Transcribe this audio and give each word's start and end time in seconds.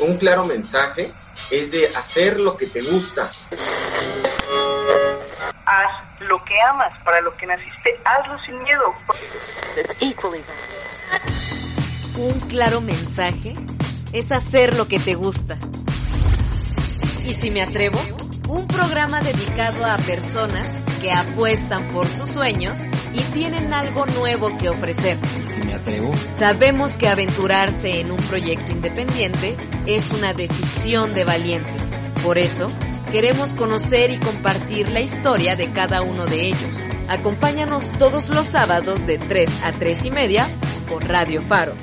un 0.00 0.18
claro 0.18 0.44
mensaje 0.44 1.12
es 1.50 1.70
de 1.70 1.88
hacer 1.88 2.38
lo 2.38 2.56
que 2.56 2.66
te 2.66 2.80
gusta. 2.82 3.30
Haz 5.64 6.20
lo 6.20 6.44
que 6.44 6.60
amas, 6.62 6.92
para 7.04 7.20
lo 7.20 7.36
que 7.36 7.46
naciste, 7.46 8.00
hazlo 8.04 8.38
sin 8.44 8.62
miedo. 8.62 8.94
Un 12.16 12.40
claro 12.48 12.80
mensaje 12.80 13.52
es 14.12 14.32
hacer 14.32 14.76
lo 14.76 14.86
que 14.88 14.98
te 14.98 15.14
gusta. 15.14 15.58
Y 17.24 17.34
si 17.34 17.50
me 17.50 17.62
atrevo, 17.62 17.98
un 18.48 18.66
programa 18.66 19.20
dedicado 19.20 19.84
a 19.84 19.96
personas 19.98 20.66
que 21.00 21.12
apuestan 21.12 21.88
por 21.88 22.06
sus 22.06 22.30
sueños 22.30 22.78
y 23.12 23.20
tienen 23.32 23.72
algo 23.72 24.06
nuevo 24.06 24.56
que 24.56 24.68
ofrecer. 24.68 25.18
Si 25.54 25.66
me 25.66 25.74
atrevo. 25.74 26.12
Sabemos 26.30 26.96
que 26.96 27.08
aventurarse 27.08 28.00
en 28.00 28.10
un 28.10 28.18
proyecto 28.18 28.72
independiente 28.72 29.56
es 29.86 30.10
una 30.12 30.32
decisión 30.32 31.12
de 31.14 31.24
valientes. 31.24 31.96
Por 32.22 32.38
eso, 32.38 32.68
queremos 33.10 33.54
conocer 33.54 34.10
y 34.10 34.18
compartir 34.18 34.88
la 34.88 35.00
historia 35.00 35.56
de 35.56 35.70
cada 35.72 36.02
uno 36.02 36.26
de 36.26 36.48
ellos. 36.48 36.80
Acompáñanos 37.08 37.90
todos 37.98 38.30
los 38.30 38.46
sábados 38.46 39.06
de 39.06 39.18
3 39.18 39.62
a 39.64 39.72
3 39.72 40.04
y 40.06 40.10
media 40.10 40.46
por 40.88 41.06
Radio 41.06 41.40
Faro. 41.40 41.74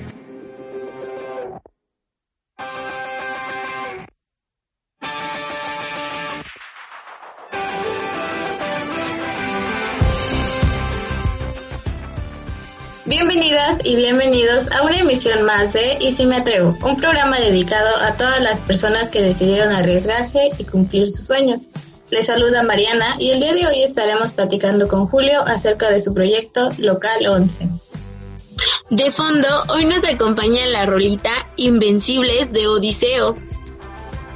Y 13.82 13.96
bienvenidos 13.96 14.72
a 14.72 14.84
una 14.84 15.00
emisión 15.00 15.44
más 15.44 15.74
de 15.74 15.98
Y 16.00 16.14
si 16.14 16.26
me 16.26 16.38
atrevo, 16.38 16.78
un 16.84 16.98
programa 16.98 17.40
dedicado 17.40 17.98
a 17.98 18.16
todas 18.16 18.42
las 18.42 18.60
personas 18.60 19.10
que 19.10 19.22
decidieron 19.22 19.74
arriesgarse 19.74 20.52
y 20.58 20.66
cumplir 20.66 21.10
sus 21.10 21.26
sueños. 21.26 21.62
Les 22.10 22.26
saluda 22.28 22.64
Mariana 22.64 23.16
y 23.20 23.32
el 23.32 23.40
día 23.40 23.54
de 23.54 23.68
hoy 23.68 23.84
estaremos 23.84 24.34
platicando 24.34 24.88
con 24.88 25.08
Julio 25.08 25.42
acerca 25.42 25.90
de 25.90 26.00
su 26.00 26.14
proyecto 26.14 26.70
Local 26.78 27.26
11. 27.26 27.70
De 28.90 29.12
fondo, 29.12 29.64
hoy 29.70 29.86
nos 29.86 30.04
acompaña 30.04 30.66
la 30.68 30.86
rolita 30.86 31.32
Invencibles 31.56 32.52
de 32.52 32.68
Odiseo. 32.68 33.36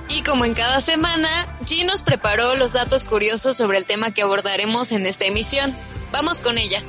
Y 0.10 0.24
como 0.24 0.46
en 0.46 0.54
cada 0.54 0.82
semana, 0.82 1.58
G 1.62 1.86
nos 1.86 2.02
preparó 2.02 2.56
los 2.56 2.74
datos 2.74 3.04
curiosos 3.04 3.58
sobre 3.58 3.78
el 3.78 3.86
tema 3.86 4.12
que 4.12 4.22
abordaremos 4.22 4.92
en 4.92 5.06
esta 5.06 5.26
emisión. 5.26 5.76
Vamos 6.12 6.42
con 6.42 6.58
ella. 6.58 6.82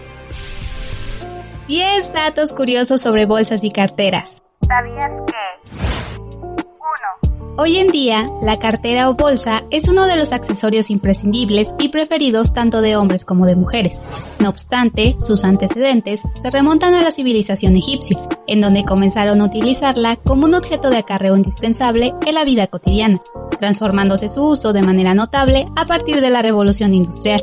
10 1.68 2.14
datos 2.14 2.54
curiosos 2.54 3.02
sobre 3.02 3.26
bolsas 3.26 3.62
y 3.62 3.70
carteras. 3.70 4.42
¿Sabías 4.66 5.10
que? 5.26 5.70
1. 6.22 7.56
Hoy 7.58 7.76
en 7.76 7.88
día, 7.88 8.26
la 8.40 8.58
cartera 8.58 9.10
o 9.10 9.14
bolsa 9.14 9.64
es 9.70 9.86
uno 9.86 10.06
de 10.06 10.16
los 10.16 10.32
accesorios 10.32 10.88
imprescindibles 10.88 11.74
y 11.78 11.90
preferidos 11.90 12.54
tanto 12.54 12.80
de 12.80 12.96
hombres 12.96 13.26
como 13.26 13.44
de 13.44 13.54
mujeres. 13.54 14.00
No 14.38 14.48
obstante, 14.48 15.16
sus 15.20 15.44
antecedentes 15.44 16.22
se 16.40 16.50
remontan 16.50 16.94
a 16.94 17.02
la 17.02 17.10
civilización 17.10 17.76
egipcia, 17.76 18.18
en 18.46 18.62
donde 18.62 18.86
comenzaron 18.86 19.42
a 19.42 19.44
utilizarla 19.44 20.16
como 20.16 20.46
un 20.46 20.54
objeto 20.54 20.88
de 20.88 20.96
acarreo 20.96 21.36
indispensable 21.36 22.14
en 22.24 22.34
la 22.34 22.44
vida 22.44 22.68
cotidiana, 22.68 23.20
transformándose 23.60 24.30
su 24.30 24.42
uso 24.42 24.72
de 24.72 24.80
manera 24.80 25.12
notable 25.12 25.68
a 25.76 25.84
partir 25.84 26.22
de 26.22 26.30
la 26.30 26.40
revolución 26.40 26.94
industrial. 26.94 27.42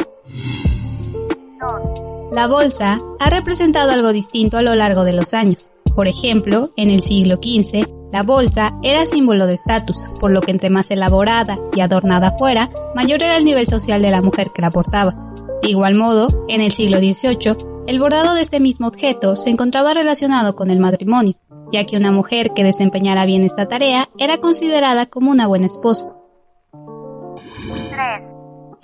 La 2.36 2.48
bolsa 2.48 3.00
ha 3.18 3.30
representado 3.30 3.92
algo 3.92 4.12
distinto 4.12 4.58
a 4.58 4.62
lo 4.62 4.76
largo 4.76 5.06
de 5.06 5.14
los 5.14 5.34
años. 5.34 5.72
Por 5.96 6.10
ejemplo, 6.10 6.74
en 6.76 6.90
el 6.90 7.02
siglo 7.02 7.38
XV, 7.38 7.88
la 8.12 8.24
bolsa 8.24 8.78
era 8.84 9.06
símbolo 9.06 9.48
de 9.48 9.54
estatus, 9.54 9.96
por 10.20 10.32
lo 10.32 10.42
que 10.42 10.52
entre 10.52 10.70
más 10.70 10.92
elaborada 10.92 11.58
y 11.74 11.80
adornada 11.80 12.36
fuera, 12.38 12.70
mayor 12.94 13.24
era 13.24 13.38
el 13.38 13.46
nivel 13.46 13.68
social 13.68 14.02
de 14.02 14.12
la 14.12 14.22
mujer 14.22 14.50
que 14.54 14.62
la 14.62 14.70
portaba. 14.70 15.16
De 15.64 15.70
igual 15.70 15.96
modo, 15.96 16.44
en 16.50 16.60
el 16.60 16.74
siglo 16.74 16.98
XVIII, 16.98 17.56
el 17.88 18.00
bordado 18.02 18.34
de 18.34 18.42
este 18.42 18.60
mismo 18.60 18.88
objeto 18.88 19.38
se 19.38 19.50
encontraba 19.50 19.94
relacionado 19.94 20.58
con 20.58 20.72
el 20.72 20.82
matrimonio, 20.82 21.36
ya 21.72 21.86
que 21.86 21.96
una 21.96 22.12
mujer 22.12 22.52
que 22.54 22.66
desempeñara 22.66 23.26
bien 23.26 23.46
esta 23.46 23.70
tarea 23.70 24.10
era 24.18 24.40
considerada 24.40 25.06
como 25.06 25.32
una 25.32 25.48
buena 25.48 25.68
esposa. 25.68 26.10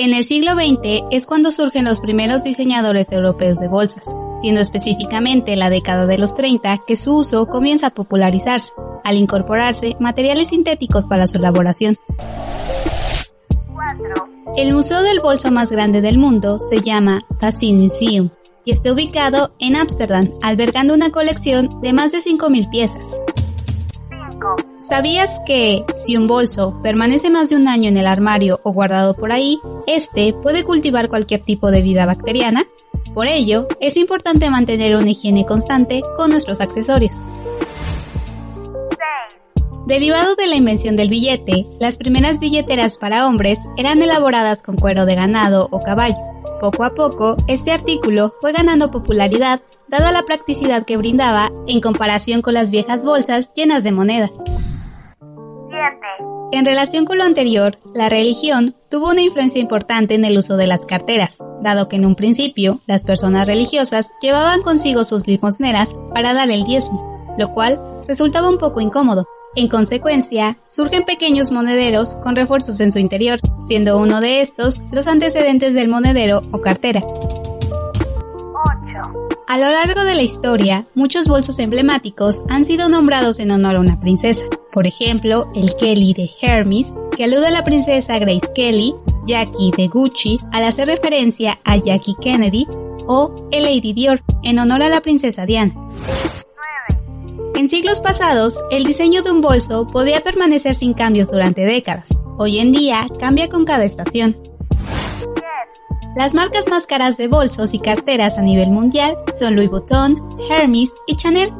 En 0.03 0.15
el 0.15 0.23
siglo 0.23 0.53
XX 0.53 1.03
es 1.11 1.27
cuando 1.27 1.51
surgen 1.51 1.85
los 1.85 1.99
primeros 1.99 2.43
diseñadores 2.43 3.11
europeos 3.11 3.59
de 3.59 3.67
bolsas, 3.67 4.15
siendo 4.41 4.59
específicamente 4.59 5.55
la 5.55 5.69
década 5.69 6.07
de 6.07 6.17
los 6.17 6.33
30 6.33 6.85
que 6.87 6.97
su 6.97 7.17
uso 7.17 7.45
comienza 7.45 7.85
a 7.85 7.89
popularizarse, 7.91 8.71
al 9.03 9.17
incorporarse 9.17 9.95
materiales 9.99 10.47
sintéticos 10.47 11.05
para 11.05 11.27
su 11.27 11.37
elaboración. 11.37 11.97
El 14.57 14.73
museo 14.73 15.03
del 15.03 15.19
bolso 15.19 15.51
más 15.51 15.69
grande 15.69 16.01
del 16.01 16.17
mundo 16.17 16.57
se 16.57 16.81
llama 16.81 17.21
Tassin 17.39 17.79
Museum 17.79 18.29
y 18.65 18.71
está 18.71 18.93
ubicado 18.93 19.53
en 19.59 19.75
Ámsterdam, 19.75 20.31
albergando 20.41 20.95
una 20.95 21.11
colección 21.11 21.79
de 21.81 21.93
más 21.93 22.11
de 22.11 22.23
5.000 22.23 22.71
piezas. 22.71 23.07
¿Sabías 24.81 25.39
que 25.45 25.85
si 25.95 26.17
un 26.17 26.25
bolso 26.25 26.81
permanece 26.81 27.29
más 27.29 27.51
de 27.51 27.55
un 27.55 27.67
año 27.67 27.87
en 27.87 27.97
el 27.97 28.07
armario 28.07 28.59
o 28.63 28.73
guardado 28.73 29.13
por 29.13 29.31
ahí, 29.31 29.59
este 29.85 30.33
puede 30.33 30.63
cultivar 30.63 31.07
cualquier 31.07 31.41
tipo 31.43 31.69
de 31.69 31.83
vida 31.83 32.07
bacteriana? 32.07 32.65
Por 33.13 33.27
ello, 33.27 33.67
es 33.79 33.95
importante 33.95 34.49
mantener 34.49 34.95
una 34.95 35.11
higiene 35.11 35.45
constante 35.45 36.01
con 36.17 36.31
nuestros 36.31 36.61
accesorios. 36.61 37.21
Derivado 39.85 40.35
de 40.35 40.47
la 40.47 40.55
invención 40.55 40.95
del 40.95 41.09
billete, 41.09 41.67
las 41.79 41.99
primeras 41.99 42.39
billeteras 42.39 42.97
para 42.97 43.27
hombres 43.27 43.59
eran 43.77 44.01
elaboradas 44.01 44.63
con 44.63 44.77
cuero 44.77 45.05
de 45.05 45.13
ganado 45.13 45.67
o 45.69 45.83
caballo. 45.83 46.17
Poco 46.59 46.83
a 46.83 46.95
poco, 46.95 47.37
este 47.47 47.71
artículo 47.71 48.33
fue 48.41 48.51
ganando 48.51 48.89
popularidad 48.89 49.61
dada 49.89 50.11
la 50.11 50.23
practicidad 50.23 50.85
que 50.85 50.97
brindaba 50.97 51.51
en 51.67 51.81
comparación 51.81 52.41
con 52.41 52.55
las 52.55 52.71
viejas 52.71 53.05
bolsas 53.05 53.53
llenas 53.53 53.83
de 53.83 53.91
moneda. 53.91 54.31
En 56.51 56.65
relación 56.65 57.05
con 57.05 57.17
lo 57.17 57.23
anterior, 57.23 57.79
la 57.93 58.09
religión 58.09 58.75
tuvo 58.89 59.09
una 59.11 59.21
influencia 59.21 59.61
importante 59.61 60.15
en 60.15 60.25
el 60.25 60.37
uso 60.37 60.57
de 60.57 60.67
las 60.67 60.85
carteras, 60.85 61.37
dado 61.61 61.87
que 61.87 61.95
en 61.95 62.05
un 62.05 62.15
principio 62.15 62.81
las 62.87 63.03
personas 63.03 63.47
religiosas 63.47 64.11
llevaban 64.21 64.61
consigo 64.61 65.05
sus 65.05 65.27
limosneras 65.27 65.95
para 66.13 66.33
dar 66.33 66.51
el 66.51 66.65
diezmo, 66.65 67.35
lo 67.37 67.51
cual 67.51 67.79
resultaba 68.07 68.49
un 68.49 68.57
poco 68.57 68.81
incómodo, 68.81 69.25
en 69.53 69.67
consecuencia, 69.67 70.57
surgen 70.65 71.03
pequeños 71.03 71.51
monederos 71.51 72.15
con 72.15 72.37
refuerzos 72.37 72.79
en 72.79 72.93
su 72.93 72.99
interior, 72.99 73.41
siendo 73.67 73.97
uno 73.97 74.21
de 74.21 74.39
estos 74.39 74.79
los 74.91 75.07
antecedentes 75.07 75.73
del 75.73 75.89
monedero 75.89 76.41
o 76.51 76.61
cartera. 76.61 77.03
A 79.47 79.57
lo 79.57 79.69
largo 79.69 80.05
de 80.05 80.15
la 80.15 80.21
historia, 80.21 80.85
muchos 80.95 81.27
bolsos 81.27 81.59
emblemáticos 81.59 82.43
han 82.47 82.63
sido 82.63 82.87
nombrados 82.87 83.39
en 83.39 83.51
honor 83.51 83.75
a 83.75 83.81
una 83.81 83.99
princesa. 83.99 84.45
Por 84.73 84.87
ejemplo, 84.87 85.51
el 85.53 85.75
Kelly 85.75 86.13
de 86.13 86.29
Hermes, 86.41 86.93
que 87.17 87.25
alude 87.25 87.47
a 87.47 87.51
la 87.51 87.63
princesa 87.63 88.19
Grace 88.19 88.49
Kelly, 88.55 88.95
Jackie 89.27 89.71
de 89.75 89.87
Gucci, 89.87 90.39
al 90.51 90.63
hacer 90.63 90.87
referencia 90.87 91.59
a 91.65 91.77
Jackie 91.77 92.15
Kennedy, 92.21 92.67
o 93.07 93.49
el 93.51 93.63
Lady 93.63 93.93
Dior, 93.93 94.23
en 94.43 94.59
honor 94.59 94.83
a 94.83 94.89
la 94.89 95.01
princesa 95.01 95.45
Diana. 95.45 95.73
En 97.55 97.69
siglos 97.69 97.99
pasados, 97.99 98.57
el 98.71 98.85
diseño 98.85 99.21
de 99.21 99.31
un 99.31 99.41
bolso 99.41 99.87
podía 99.87 100.21
permanecer 100.21 100.75
sin 100.75 100.93
cambios 100.93 101.29
durante 101.29 101.61
décadas. 101.61 102.07
Hoy 102.37 102.59
en 102.59 102.71
día 102.71 103.05
cambia 103.19 103.49
con 103.49 103.65
cada 103.65 103.83
estación. 103.83 104.37
Las 106.15 106.33
marcas 106.33 106.67
más 106.67 106.87
caras 106.87 107.17
de 107.17 107.27
bolsos 107.27 107.73
y 107.73 107.79
carteras 107.79 108.37
a 108.37 108.41
nivel 108.41 108.69
mundial 108.69 109.17
son 109.37 109.55
Louis 109.55 109.69
Vuitton, 109.69 110.17
Hermes 110.49 110.93
y 111.07 111.15
Chanel. 111.17 111.53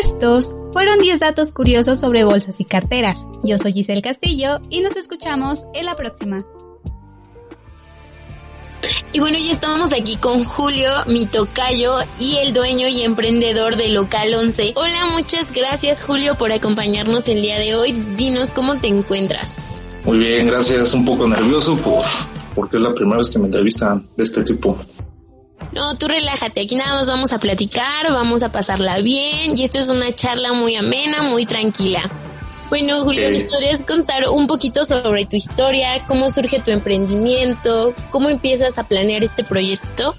Estos 0.00 0.56
fueron 0.72 1.00
10 1.00 1.20
datos 1.20 1.52
curiosos 1.52 2.00
sobre 2.00 2.24
bolsas 2.24 2.60
y 2.60 2.64
carteras. 2.64 3.26
Yo 3.44 3.58
soy 3.58 3.74
Giselle 3.74 4.00
Castillo 4.00 4.60
y 4.70 4.80
nos 4.80 4.96
escuchamos 4.96 5.66
en 5.74 5.84
la 5.84 5.96
próxima. 5.96 6.46
Y 9.12 9.20
bueno, 9.20 9.36
ya 9.36 9.52
estamos 9.52 9.92
aquí 9.92 10.16
con 10.16 10.44
Julio, 10.44 10.90
mi 11.06 11.26
tocayo 11.26 11.96
y 12.18 12.36
el 12.36 12.54
dueño 12.54 12.88
y 12.88 13.02
emprendedor 13.02 13.76
de 13.76 13.90
Local 13.90 14.32
11. 14.32 14.72
Hola, 14.76 15.10
muchas 15.12 15.52
gracias 15.52 16.04
Julio 16.04 16.36
por 16.36 16.52
acompañarnos 16.52 17.28
el 17.28 17.42
día 17.42 17.58
de 17.58 17.74
hoy. 17.74 17.92
Dinos 18.16 18.54
cómo 18.54 18.78
te 18.78 18.88
encuentras. 18.88 19.56
Muy 20.04 20.18
bien, 20.18 20.46
gracias. 20.46 20.94
Un 20.94 21.04
poco 21.04 21.28
nervioso 21.28 21.76
por, 21.76 22.06
porque 22.54 22.76
es 22.76 22.82
la 22.82 22.94
primera 22.94 23.18
vez 23.18 23.28
que 23.28 23.38
me 23.38 23.44
entrevistan 23.44 24.08
de 24.16 24.24
este 24.24 24.42
tipo. 24.42 24.78
No, 25.72 25.96
tú 25.96 26.06
relájate, 26.06 26.60
aquí 26.60 26.76
nada 26.76 26.96
más 26.96 27.08
vamos 27.08 27.32
a 27.32 27.38
platicar, 27.38 28.10
vamos 28.10 28.42
a 28.42 28.52
pasarla 28.52 28.98
bien 28.98 29.56
y 29.56 29.64
esto 29.64 29.78
es 29.78 29.88
una 29.88 30.12
charla 30.12 30.52
muy 30.52 30.76
amena, 30.76 31.22
muy 31.22 31.46
tranquila. 31.46 32.02
Bueno, 32.68 33.00
Julio, 33.04 33.30
¿nos 33.30 33.42
podrías 33.44 33.82
contar 33.82 34.28
un 34.30 34.46
poquito 34.46 34.84
sobre 34.84 35.26
tu 35.26 35.36
historia? 35.36 36.04
¿Cómo 36.06 36.30
surge 36.30 36.60
tu 36.60 36.70
emprendimiento? 36.70 37.94
¿Cómo 38.10 38.30
empiezas 38.30 38.78
a 38.78 38.84
planear 38.84 39.22
este 39.22 39.44
proyecto? 39.44 40.14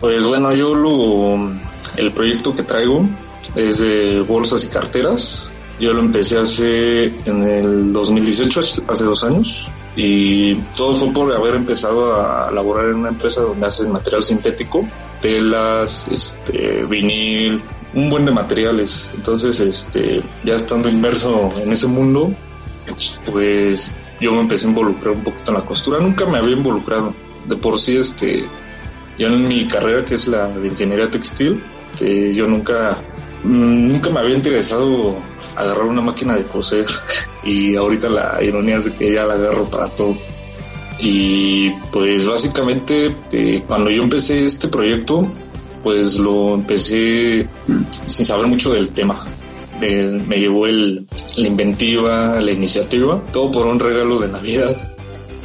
Pues 0.00 0.22
bueno, 0.22 0.54
yo 0.54 0.74
lo, 0.74 1.50
el 1.96 2.12
proyecto 2.12 2.54
que 2.54 2.62
traigo 2.62 3.08
es 3.54 3.78
de 3.78 4.20
bolsas 4.20 4.64
y 4.64 4.66
carteras. 4.66 5.50
Yo 5.80 5.92
lo 5.92 6.00
empecé 6.00 6.38
hace 6.38 7.06
en 7.26 7.42
el 7.42 7.92
2018, 7.92 8.60
hace 8.86 9.04
dos 9.04 9.24
años, 9.24 9.72
y 9.96 10.54
todo 10.76 10.94
fue 10.94 11.12
por 11.12 11.32
haber 11.32 11.54
empezado 11.54 12.20
a 12.20 12.50
laborar 12.50 12.86
en 12.86 12.96
una 12.96 13.10
empresa 13.10 13.42
donde 13.42 13.66
hacen 13.66 13.92
material 13.92 14.24
sintético, 14.24 14.86
telas, 15.20 16.08
este, 16.10 16.84
vinil, 16.84 17.62
un 17.94 18.10
buen 18.10 18.24
de 18.24 18.32
materiales. 18.32 19.10
Entonces, 19.14 19.60
este, 19.60 20.20
ya 20.42 20.56
estando 20.56 20.88
inmerso 20.88 21.52
en 21.62 21.72
ese 21.72 21.86
mundo, 21.86 22.34
pues 23.30 23.92
yo 24.20 24.32
me 24.32 24.40
empecé 24.40 24.66
a 24.66 24.70
involucrar 24.70 25.14
un 25.14 25.22
poquito 25.22 25.52
en 25.52 25.58
la 25.58 25.64
costura. 25.64 26.00
Nunca 26.00 26.26
me 26.26 26.38
había 26.38 26.56
involucrado. 26.56 27.14
De 27.46 27.56
por 27.56 27.78
sí, 27.78 27.96
este, 27.96 28.44
yo 29.18 29.28
en 29.28 29.46
mi 29.46 29.66
carrera, 29.68 30.04
que 30.04 30.14
es 30.14 30.26
la 30.26 30.48
de 30.48 30.68
ingeniería 30.68 31.10
textil, 31.10 31.62
este, 31.92 32.34
yo 32.34 32.48
nunca, 32.48 32.98
mm, 33.44 33.86
nunca 33.92 34.10
me 34.10 34.20
había 34.20 34.34
interesado 34.34 35.16
agarrar 35.56 35.84
una 35.84 36.02
máquina 36.02 36.36
de 36.36 36.44
coser. 36.44 36.86
Y 37.42 37.76
ahorita 37.76 38.08
la 38.08 38.42
ironía 38.42 38.78
es 38.78 38.88
que 38.90 39.12
ya 39.12 39.24
la 39.24 39.34
agarro 39.34 39.64
para 39.68 39.88
todo. 39.88 40.16
Y 40.98 41.70
pues 41.92 42.24
básicamente 42.24 43.14
eh, 43.32 43.62
cuando 43.66 43.90
yo 43.90 44.02
empecé 44.02 44.46
este 44.46 44.68
proyecto, 44.68 45.26
pues 45.82 46.18
lo 46.18 46.54
empecé 46.54 47.46
sin 48.06 48.24
saber 48.24 48.46
mucho 48.46 48.72
del 48.72 48.90
tema. 48.90 49.24
me 49.80 50.38
llevó 50.38 50.66
el, 50.66 51.06
la 51.36 51.48
inventiva, 51.48 52.40
la 52.40 52.52
iniciativa, 52.52 53.20
todo 53.32 53.50
por 53.50 53.66
un 53.66 53.78
regalo 53.78 54.18
de 54.18 54.28
Navidad. 54.28 54.74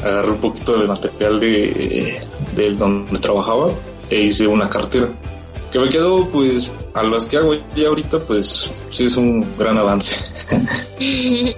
Agarré 0.01 0.31
un 0.31 0.37
poquito 0.37 0.79
de 0.79 0.87
material 0.87 1.39
de, 1.41 2.21
de 2.55 2.73
donde 2.75 3.19
trabajaba 3.19 3.67
e 4.09 4.21
hice 4.21 4.47
una 4.47 4.69
cartera 4.69 5.09
que 5.71 5.79
me 5.79 5.89
quedó 5.89 6.27
pues 6.29 6.71
a 6.93 7.03
las 7.03 7.25
que 7.25 7.37
hago 7.37 7.55
ya 7.75 7.87
ahorita 7.87 8.19
pues 8.19 8.71
sí 8.89 9.05
es 9.05 9.17
un 9.17 9.51
gran 9.57 9.77
avance. 9.77 10.17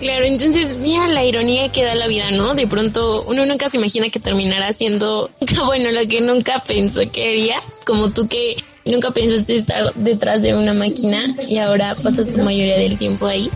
Claro, 0.00 0.24
entonces 0.24 0.76
mira 0.78 1.06
la 1.08 1.24
ironía 1.24 1.70
que 1.70 1.84
da 1.84 1.94
la 1.94 2.06
vida, 2.08 2.30
¿no? 2.32 2.54
De 2.54 2.66
pronto 2.66 3.24
uno 3.26 3.46
nunca 3.46 3.68
se 3.68 3.78
imagina 3.78 4.10
que 4.10 4.20
terminará 4.20 4.72
siendo, 4.72 5.30
bueno, 5.64 5.90
lo 5.92 6.06
que 6.06 6.20
nunca 6.20 6.62
pensó 6.66 7.00
que 7.10 7.28
haría, 7.28 7.56
como 7.86 8.10
tú 8.10 8.28
que 8.28 8.56
nunca 8.84 9.12
pensaste 9.12 9.56
estar 9.56 9.94
detrás 9.94 10.42
de 10.42 10.54
una 10.54 10.74
máquina 10.74 11.20
y 11.48 11.56
ahora 11.58 11.94
pasas 11.94 12.30
tu 12.30 12.42
mayoría 12.42 12.76
del 12.76 12.98
tiempo 12.98 13.26
ahí. 13.26 13.48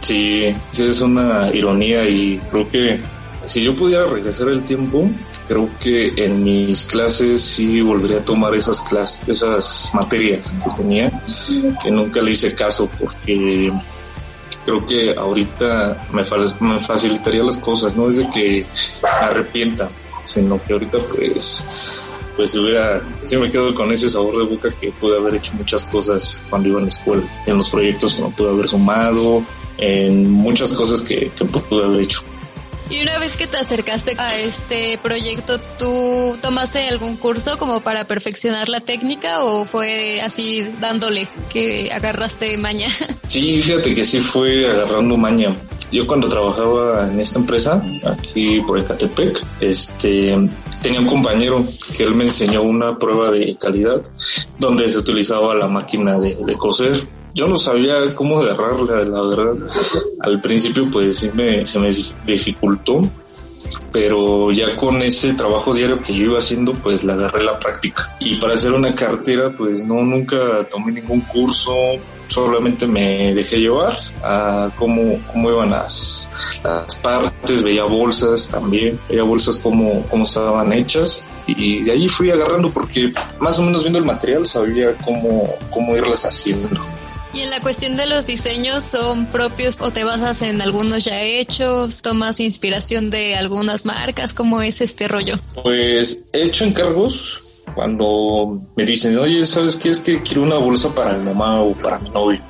Sí, 0.00 0.54
sí 0.70 0.84
es 0.84 1.00
una 1.00 1.50
ironía 1.52 2.08
y 2.08 2.40
creo 2.50 2.70
que 2.70 3.00
si 3.46 3.62
yo 3.62 3.74
pudiera 3.74 4.06
regresar 4.06 4.48
el 4.48 4.64
tiempo, 4.64 5.06
creo 5.48 5.68
que 5.78 6.12
en 6.16 6.42
mis 6.42 6.84
clases 6.84 7.42
sí 7.42 7.80
volvería 7.80 8.18
a 8.18 8.24
tomar 8.24 8.54
esas 8.54 8.80
clases, 8.80 9.28
esas 9.28 9.90
materias 9.94 10.54
que 10.64 10.70
tenía, 10.82 11.12
que 11.82 11.90
nunca 11.90 12.20
le 12.20 12.32
hice 12.32 12.54
caso 12.54 12.88
porque 12.98 13.72
creo 14.64 14.86
que 14.86 15.14
ahorita 15.14 16.06
me, 16.12 16.24
facilitaría 16.80 17.42
las 17.42 17.58
cosas, 17.58 17.96
no 17.96 18.08
es 18.08 18.16
de 18.16 18.30
que 18.30 18.66
arrepienta, 19.02 19.90
sino 20.22 20.62
que 20.62 20.72
ahorita 20.72 20.98
pues 21.14 21.66
pues 22.36 22.52
hubiera, 22.56 23.00
si 23.24 23.36
me 23.36 23.48
quedo 23.48 23.72
con 23.76 23.92
ese 23.92 24.10
sabor 24.10 24.36
de 24.38 24.44
boca 24.44 24.68
que 24.80 24.90
pude 24.90 25.16
haber 25.16 25.36
hecho 25.36 25.54
muchas 25.54 25.84
cosas 25.84 26.42
cuando 26.50 26.68
iba 26.68 26.80
a 26.80 26.82
la 26.82 26.88
escuela, 26.88 27.22
en 27.46 27.56
los 27.56 27.70
proyectos 27.70 28.14
que 28.14 28.22
no 28.22 28.30
pude 28.30 28.50
haber 28.50 28.68
sumado, 28.68 29.44
en 29.78 30.28
muchas 30.32 30.72
cosas 30.72 31.00
que 31.02 31.30
pude 31.68 31.84
haber 31.84 32.00
hecho. 32.00 32.24
Y 32.90 33.02
una 33.02 33.18
vez 33.18 33.36
que 33.36 33.46
te 33.46 33.56
acercaste 33.56 34.14
a 34.18 34.36
este 34.36 34.98
proyecto, 35.02 35.58
¿tú 35.78 36.36
tomaste 36.42 36.86
algún 36.88 37.16
curso 37.16 37.58
como 37.58 37.80
para 37.80 38.04
perfeccionar 38.04 38.68
la 38.68 38.80
técnica 38.80 39.42
o 39.42 39.64
fue 39.64 40.20
así 40.20 40.62
dándole 40.80 41.26
que 41.50 41.90
agarraste 41.92 42.56
maña? 42.58 42.88
Sí, 43.26 43.60
fíjate 43.62 43.94
que 43.94 44.04
sí 44.04 44.20
fue 44.20 44.70
agarrando 44.70 45.16
maña. 45.16 45.56
Yo 45.90 46.06
cuando 46.06 46.28
trabajaba 46.28 47.10
en 47.10 47.20
esta 47.20 47.38
empresa, 47.38 47.82
aquí 48.04 48.60
por 48.60 48.78
Ecatepec, 48.78 49.42
este, 49.60 50.34
tenía 50.82 51.00
un 51.00 51.06
compañero 51.06 51.64
que 51.96 52.04
él 52.04 52.14
me 52.14 52.24
enseñó 52.24 52.62
una 52.62 52.96
prueba 52.98 53.30
de 53.30 53.56
calidad 53.56 54.02
donde 54.58 54.88
se 54.90 54.98
utilizaba 54.98 55.54
la 55.54 55.68
máquina 55.68 56.18
de, 56.18 56.36
de 56.36 56.54
coser 56.54 57.06
yo 57.34 57.48
no 57.48 57.56
sabía 57.56 58.14
cómo 58.14 58.40
agarrarla, 58.40 59.02
la 59.02 59.22
verdad. 59.22 59.54
Al 60.20 60.40
principio 60.40 60.86
pues 60.90 61.18
sí 61.18 61.30
me, 61.34 61.66
se 61.66 61.80
me 61.80 61.90
dificultó, 62.24 63.02
pero 63.92 64.52
ya 64.52 64.76
con 64.76 65.02
ese 65.02 65.34
trabajo 65.34 65.74
diario 65.74 66.00
que 66.00 66.14
yo 66.14 66.24
iba 66.26 66.38
haciendo 66.38 66.72
pues 66.72 67.02
la 67.02 67.14
agarré 67.14 67.42
la 67.42 67.58
práctica. 67.58 68.16
Y 68.20 68.36
para 68.36 68.54
hacer 68.54 68.72
una 68.72 68.94
cartera 68.94 69.52
pues 69.56 69.84
no, 69.84 70.02
nunca 70.02 70.64
tomé 70.70 70.92
ningún 70.92 71.20
curso, 71.22 71.74
solamente 72.28 72.86
me 72.86 73.34
dejé 73.34 73.58
llevar 73.58 73.98
a 74.22 74.70
cómo, 74.76 75.18
cómo 75.32 75.50
iban 75.50 75.70
las, 75.70 76.30
las 76.62 76.94
partes, 76.96 77.62
veía 77.62 77.84
bolsas 77.84 78.48
también, 78.48 78.98
veía 79.08 79.24
bolsas 79.24 79.58
cómo, 79.58 80.06
cómo 80.08 80.24
estaban 80.24 80.72
hechas 80.72 81.26
y 81.46 81.82
de 81.82 81.92
ahí 81.92 82.08
fui 82.08 82.30
agarrando 82.30 82.70
porque 82.70 83.12
más 83.40 83.58
o 83.58 83.62
menos 83.62 83.82
viendo 83.82 83.98
el 83.98 84.04
material 84.04 84.46
sabía 84.46 84.96
cómo, 85.04 85.48
cómo 85.70 85.96
irlas 85.96 86.24
haciendo. 86.24 86.80
Y 87.34 87.40
en 87.40 87.50
la 87.50 87.60
cuestión 87.60 87.96
de 87.96 88.06
los 88.06 88.28
diseños, 88.28 88.84
¿son 88.84 89.26
propios 89.26 89.76
o 89.80 89.90
te 89.90 90.04
basas 90.04 90.40
en 90.42 90.62
algunos 90.62 91.04
ya 91.04 91.20
hechos? 91.20 92.00
¿Tomas 92.00 92.38
inspiración 92.38 93.10
de 93.10 93.34
algunas 93.34 93.84
marcas? 93.84 94.32
¿Cómo 94.32 94.62
es 94.62 94.80
este 94.80 95.08
rollo? 95.08 95.34
Pues 95.64 96.22
he 96.32 96.44
hecho 96.44 96.64
encargos 96.64 97.42
cuando 97.74 98.62
me 98.76 98.84
dicen, 98.84 99.18
oye, 99.18 99.44
¿sabes 99.46 99.76
qué? 99.76 99.90
Es 99.90 99.98
que 99.98 100.22
quiero 100.22 100.42
una 100.42 100.58
bolsa 100.58 100.94
para 100.94 101.14
mi 101.14 101.24
mamá 101.24 101.60
o 101.60 101.72
para 101.74 101.98
mi 101.98 102.08
novio. 102.10 102.40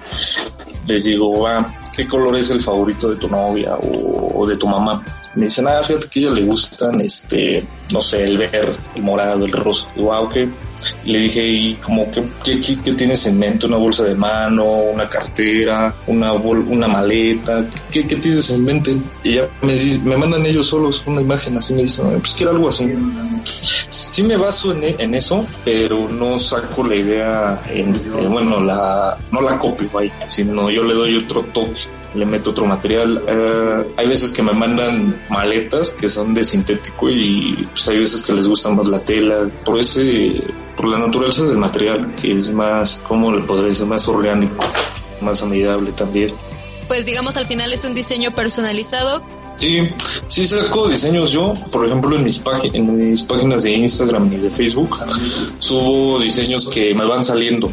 Les 0.87 1.05
digo, 1.05 1.47
ah, 1.47 1.81
¿qué 1.97 2.07
color 2.07 2.37
es 2.37 2.51
el 2.51 2.61
favorito 2.61 3.09
de 3.09 3.17
tu 3.17 3.29
novia 3.29 3.79
o 3.81 4.47
de 4.47 4.57
tu 4.57 4.67
mamá? 4.67 5.03
Me 5.35 5.45
dicen, 5.45 5.67
ah, 5.67 5.83
fíjate 5.83 6.09
que 6.09 6.21
ella 6.21 6.31
le 6.31 6.43
gustan, 6.43 7.01
este, 7.01 7.65
no 7.93 8.01
sé, 8.01 8.25
el 8.25 8.39
verde, 8.39 8.77
el 8.95 9.03
morado, 9.03 9.45
el 9.45 9.53
rosa. 9.53 9.89
Wow, 9.97 10.29
¿qué? 10.29 10.49
le 11.05 11.19
dije, 11.21 11.47
¿y 11.47 11.75
como 11.77 12.11
qué, 12.11 12.61
qué, 12.61 12.93
tienes 12.93 13.27
en 13.27 13.39
mente? 13.39 13.67
¿Una 13.67 13.77
bolsa 13.77 14.05
de 14.05 14.15
mano, 14.15 14.65
una 14.65 15.09
cartera, 15.09 15.95
una, 16.07 16.33
una 16.33 16.89
maleta? 16.89 17.65
¿Qué, 17.91 18.07
¿Qué, 18.07 18.17
tienes 18.17 18.51
en 18.51 18.65
mente? 18.65 18.97
Y 19.23 19.35
ya 19.35 19.49
me, 19.63 19.77
me 20.05 20.17
mandan 20.17 20.45
ellos 20.47 20.67
solos 20.67 21.03
una 21.07 21.21
imagen 21.21 21.57
así, 21.57 21.75
me 21.75 21.83
dicen, 21.83 22.07
pues 22.21 22.35
quiero 22.37 22.53
algo 22.53 22.69
así. 22.69 22.93
Sí 23.89 24.23
me 24.23 24.37
baso 24.37 24.73
en, 24.73 25.01
en 25.01 25.15
eso, 25.15 25.47
pero 25.65 26.09
no 26.09 26.39
saco 26.39 26.85
la 26.85 26.97
idea 26.97 27.63
en, 27.71 27.93
bueno, 28.31 28.61
la, 28.61 29.17
no 29.31 29.41
la 29.41 29.59
copio, 29.59 29.89
ahí, 29.99 30.13
sino 30.27 30.71
yo 30.71 30.85
le 30.85 30.95
doy 30.95 31.17
otro 31.17 31.43
toque 31.45 31.94
le 32.15 32.25
meto 32.27 32.51
otro 32.51 32.67
material. 32.67 33.23
Eh, 33.27 33.95
hay 33.97 34.09
veces 34.09 34.33
que 34.33 34.43
me 34.43 34.53
mandan 34.53 35.25
maletas 35.29 35.93
que 35.93 36.09
son 36.09 36.35
de 36.35 36.45
sintético 36.45 37.11
y 37.11 37.67
pues 37.71 37.89
hay 37.89 37.99
veces 37.99 38.23
que 38.23 38.33
les 38.33 38.47
gusta 38.47 38.71
más 38.71 38.87
la 38.87 39.01
tela, 39.01 39.49
por 39.65 39.79
ese, 39.79 40.43
por 40.77 40.89
la 40.89 40.99
naturaleza 40.99 41.45
del 41.45 41.59
material, 41.59 42.15
que 42.21 42.33
es 42.33 42.51
más, 42.51 43.01
¿cómo 43.07 43.33
le 43.33 43.43
podría 43.43 43.69
decir? 43.69 43.87
Más 43.87 44.09
orgánico, 44.09 44.65
más 45.21 45.43
amigable 45.43 45.93
también. 45.93 46.33
Pues 46.89 47.07
digamos 47.07 47.37
al 47.37 47.47
final 47.47 47.73
es 47.73 47.85
un 47.85 47.95
diseño 47.95 48.31
personalizado 48.33 49.25
Sí, 49.57 49.79
sí 50.27 50.47
saco 50.47 50.89
diseños 50.89 51.31
yo, 51.31 51.55
por 51.71 51.87
ejemplo 51.87 52.17
en 52.17 52.25
mis, 52.25 52.43
en 52.73 52.97
mis 52.97 53.23
páginas 53.23 53.63
de 53.63 53.73
Instagram 53.73 54.33
y 54.33 54.37
de 54.37 54.51
Facebook 54.51 54.99
subo 55.59 56.19
diseños 56.19 56.69
que 56.69 56.95
me 56.95 57.05
van 57.05 57.25
saliendo 57.25 57.71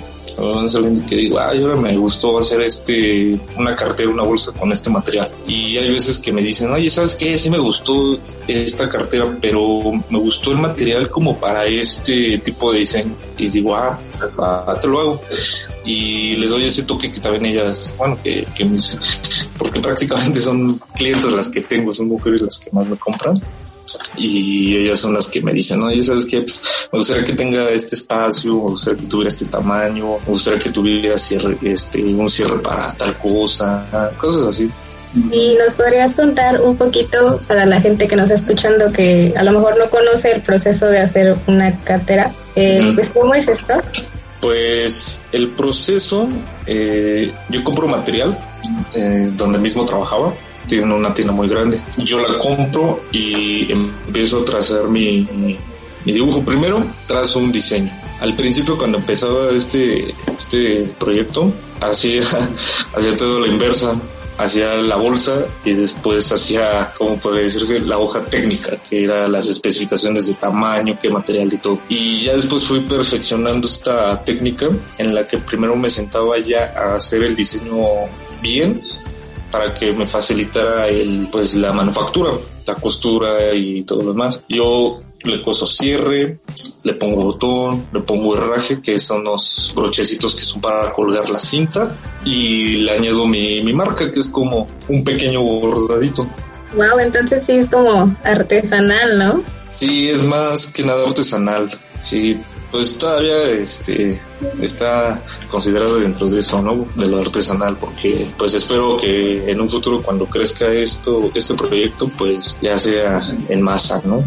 que 1.07 1.15
digo, 1.15 1.39
ay, 1.39 1.61
ahora 1.61 1.75
me 1.75 1.97
gustó 1.97 2.39
hacer 2.39 2.61
este, 2.61 3.39
una 3.57 3.75
cartera, 3.75 4.09
una 4.09 4.23
bolsa 4.23 4.51
con 4.51 4.71
este 4.71 4.89
material. 4.89 5.29
Y 5.47 5.77
hay 5.77 5.91
veces 5.91 6.19
que 6.19 6.31
me 6.31 6.41
dicen, 6.41 6.71
oye, 6.71 6.89
¿sabes 6.89 7.15
qué? 7.15 7.38
Sí 7.38 7.50
me 7.50 7.57
gustó 7.57 8.19
esta 8.47 8.88
cartera, 8.88 9.38
pero 9.41 9.81
me 10.09 10.19
gustó 10.19 10.51
el 10.51 10.57
material 10.57 11.09
como 11.09 11.38
para 11.38 11.65
este 11.65 12.38
tipo 12.39 12.71
de 12.71 12.79
diseño. 12.79 13.15
Y 13.38 13.50
digo, 13.50 13.75
ah, 13.75 14.00
ah 14.38 14.77
te 14.79 14.88
lo 14.88 15.00
hago 15.00 15.21
y 15.83 16.35
les 16.35 16.51
doy 16.51 16.65
ese 16.65 16.83
toque 16.83 17.11
que 17.11 17.19
también 17.19 17.45
ellas, 17.47 17.93
bueno, 17.97 18.15
que, 18.21 18.45
que 18.55 18.65
mis, 18.65 19.00
porque 19.57 19.79
prácticamente 19.81 20.39
son 20.39 20.79
clientes 20.95 21.31
las 21.31 21.50
que 21.50 21.61
tengo, 21.61 21.91
son 21.91 22.07
mujeres 22.07 22.41
las 22.41 22.59
que 22.59 22.69
más 22.71 22.88
me 22.88 22.95
compran 22.97 23.35
y 24.17 24.75
ellas 24.77 25.00
son 25.00 25.13
las 25.13 25.27
que 25.27 25.41
me 25.41 25.53
dicen, 25.53 25.79
no, 25.79 25.91
ya 25.91 26.03
sabes 26.03 26.25
que 26.25 26.41
pues, 26.41 26.62
me 26.91 27.00
gustaría 27.00 27.25
que 27.25 27.33
tenga 27.33 27.69
este 27.69 27.95
espacio, 27.95 28.53
me 28.53 28.71
gustaría 28.71 29.00
que 29.00 29.07
tuviera 29.07 29.29
este 29.29 29.45
tamaño, 29.45 30.17
me 30.19 30.31
gustaría 30.31 30.60
que 30.60 30.69
tuviera 30.69 31.17
cierre, 31.17 31.57
este, 31.62 32.03
un 32.03 32.29
cierre 32.29 32.60
para 32.60 32.93
tal 32.93 33.17
cosa, 33.17 34.13
cosas 34.17 34.48
así. 34.48 34.69
¿Y 35.13 35.55
nos 35.55 35.75
podrías 35.75 36.13
contar 36.13 36.62
un 36.62 36.77
poquito 36.77 37.41
para 37.48 37.65
la 37.65 37.81
gente 37.81 38.07
que 38.07 38.15
nos 38.15 38.29
está 38.29 38.41
escuchando 38.41 38.91
que 38.93 39.33
a 39.36 39.43
lo 39.43 39.51
mejor 39.51 39.77
no 39.77 39.89
conoce 39.89 40.31
el 40.31 40.41
proceso 40.41 40.86
de 40.86 41.00
hacer 41.00 41.36
una 41.48 41.77
cartera? 41.83 42.31
Eh, 42.55 42.91
Pues, 42.95 43.10
¿cómo 43.10 43.33
es 43.36 43.48
esto? 43.48 43.74
Pues 44.39 45.21
el 45.33 45.50
proceso, 45.50 46.27
eh, 46.65 47.31
yo 47.50 47.63
compro 47.63 47.88
material 47.88 48.38
eh, 48.93 49.29
donde 49.36 49.60
mismo 49.60 49.86
trabajaba, 49.86 50.33
tiene 50.77 50.93
una 50.95 51.13
tienda 51.13 51.33
muy 51.33 51.49
grande. 51.49 51.81
Yo 51.97 52.25
la 52.25 52.39
compro 52.39 53.01
y 53.11 53.69
empiezo 53.73 54.39
a 54.39 54.45
trazar 54.45 54.87
mi, 54.87 55.27
mi, 55.33 55.57
mi 56.05 56.13
dibujo. 56.13 56.41
Primero 56.43 56.81
trazo 57.07 57.39
un 57.39 57.51
diseño. 57.51 57.91
Al 58.21 58.37
principio 58.37 58.77
cuando 58.77 58.97
empezaba 58.97 59.49
este, 59.51 60.15
este 60.37 60.89
proyecto, 60.97 61.51
hacía, 61.81 62.21
hacía 62.95 63.17
todo 63.17 63.41
la 63.41 63.47
inversa 63.47 63.99
hacía 64.37 64.73
la 64.75 64.95
bolsa 64.95 65.45
y 65.63 65.73
después 65.73 66.31
hacía, 66.31 66.91
como 66.97 67.17
puede 67.17 67.43
decirse, 67.43 67.79
la 67.81 67.99
hoja 67.99 68.21
técnica, 68.21 68.75
que 68.89 69.03
era 69.03 69.27
las 69.27 69.47
especificaciones 69.49 70.25
de 70.25 70.33
tamaño, 70.33 70.97
qué 70.99 71.09
material 71.11 71.53
y 71.53 71.57
todo. 71.57 71.79
Y 71.89 72.17
ya 72.17 72.33
después 72.33 72.63
fui 72.63 72.79
perfeccionando 72.79 73.67
esta 73.67 74.23
técnica 74.23 74.67
en 74.97 75.13
la 75.13 75.27
que 75.27 75.37
primero 75.37 75.75
me 75.75 75.91
sentaba 75.91 76.39
ya 76.39 76.73
a 76.75 76.95
hacer 76.95 77.21
el 77.21 77.35
diseño 77.35 77.83
bien 78.41 78.81
para 79.51 79.74
que 79.74 79.91
me 79.93 80.08
facilitara 80.08 80.88
el, 80.88 81.27
pues, 81.31 81.55
la 81.55 81.74
manufactura, 81.74 82.31
la 82.65 82.75
costura 82.75 83.53
y 83.53 83.84
todo 83.84 84.03
lo 84.03 84.13
demás. 84.13 84.43
Yo 84.48 85.01
le 85.24 85.41
coso 85.43 85.67
cierre, 85.67 86.39
le 86.84 86.93
pongo 86.93 87.24
botón, 87.24 87.88
le 87.93 88.00
pongo 88.01 88.36
herraje, 88.36 88.81
que 88.81 89.00
son 89.00 89.24
los 89.24 89.74
brochecitos 89.75 90.34
que 90.34 90.41
son 90.41 90.62
para 90.62 90.91
colgar 90.93 91.29
la 91.29 91.39
cinta, 91.39 91.96
y 92.25 92.77
le 92.77 92.91
añado 92.91 93.27
mi, 93.27 93.62
mi 93.62 93.74
marca, 93.74 94.12
que 94.12 94.20
es 94.20 94.27
como 94.27 94.67
un 94.88 95.03
pequeño 95.03 95.41
bordadito. 95.41 96.27
Wow, 96.75 97.00
entonces 97.00 97.43
sí 97.46 97.53
es 97.53 97.67
como 97.67 98.15
artesanal, 98.24 99.17
¿no? 99.17 99.43
Sí, 99.75 100.10
es 100.10 100.24
más 100.24 100.67
que 100.67 100.84
nada 100.84 101.05
artesanal. 101.05 101.70
Sí, 102.01 102.39
pues 102.71 102.97
todavía 102.97 103.49
este 103.49 104.19
está 104.61 105.21
considerado 105.49 105.99
dentro 105.99 106.27
de 106.29 106.39
eso, 106.39 106.61
¿no? 106.61 106.87
De 106.95 107.07
lo 107.07 107.19
artesanal, 107.19 107.77
porque 107.77 108.27
pues 108.37 108.53
espero 108.53 108.97
que 108.97 109.51
en 109.51 109.59
un 109.59 109.69
futuro 109.69 110.01
cuando 110.01 110.25
crezca 110.25 110.71
esto, 110.71 111.29
este 111.35 111.53
proyecto, 111.53 112.09
pues 112.17 112.57
ya 112.61 112.77
sea 112.79 113.35
en 113.49 113.61
masa, 113.61 114.01
¿no? 114.05 114.23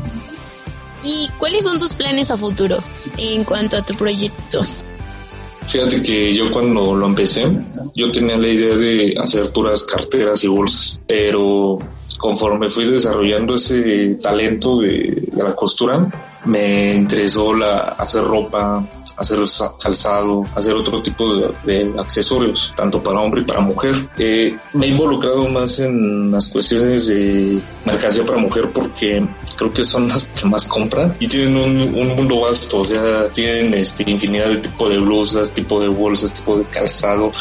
¿Y 1.03 1.29
cuáles 1.39 1.65
son 1.65 1.79
tus 1.79 1.95
planes 1.95 2.31
a 2.31 2.37
futuro 2.37 2.79
en 3.17 3.45
cuanto 3.45 3.77
a 3.77 3.83
tu 3.83 3.95
proyecto? 3.95 4.65
Fíjate 5.69 6.03
que 6.03 6.35
yo 6.35 6.51
cuando 6.53 6.95
lo 6.95 7.07
empecé, 7.07 7.47
yo 7.95 8.11
tenía 8.11 8.37
la 8.37 8.49
idea 8.49 8.77
de 8.77 9.15
hacer 9.19 9.51
puras 9.51 9.83
carteras 9.83 10.45
y 10.45 10.49
bolsas, 10.49 11.01
pero 11.07 11.79
conforme 12.19 12.69
fui 12.69 12.85
desarrollando 12.85 13.55
ese 13.55 14.17
talento 14.17 14.81
de, 14.81 15.27
de 15.33 15.43
la 15.43 15.55
costura, 15.55 16.24
me 16.45 16.95
interesó 16.95 17.55
la, 17.55 17.79
hacer 17.99 18.25
ropa, 18.25 18.87
hacer 19.17 19.39
calzado, 19.83 20.45
hacer 20.55 20.75
otro 20.75 21.03
tipo 21.03 21.35
de, 21.37 21.95
accesorios, 21.99 22.73
tanto 22.77 23.03
para 23.03 23.21
hombre 23.21 23.43
y 23.43 23.45
para 23.45 23.61
mujer. 23.61 23.95
Eh, 24.19 24.57
me 24.73 24.87
he 24.87 24.89
involucrado 24.91 25.49
más 25.49 25.79
en 25.81 26.31
las 26.31 26.49
cuestiones 26.49 27.07
de 27.09 27.59
mercancía 27.85 28.25
para 28.25 28.39
mujer 28.39 28.71
porque 28.73 29.27
creo 29.57 29.73
que 29.73 29.85
son 29.85 30.09
las 30.09 30.27
que 30.29 30.49
más 30.49 30.65
compran 30.67 31.17
y 31.21 31.29
tienen 31.29 31.57
un, 31.57 31.95
un 31.95 32.17
mundo 32.17 32.41
vasto, 32.41 32.81
o 32.81 32.85
sea, 32.85 33.29
tienen 33.29 33.75
este, 33.75 34.09
infinidad 34.11 34.49
de 34.49 34.57
tipo 34.57 34.89
de 34.89 34.99
blusas, 34.99 35.51
tipo 35.51 35.81
de 35.81 35.89
bolsas, 35.89 36.33
tipo 36.33 36.59
de 36.59 36.65
calzado 36.65 37.33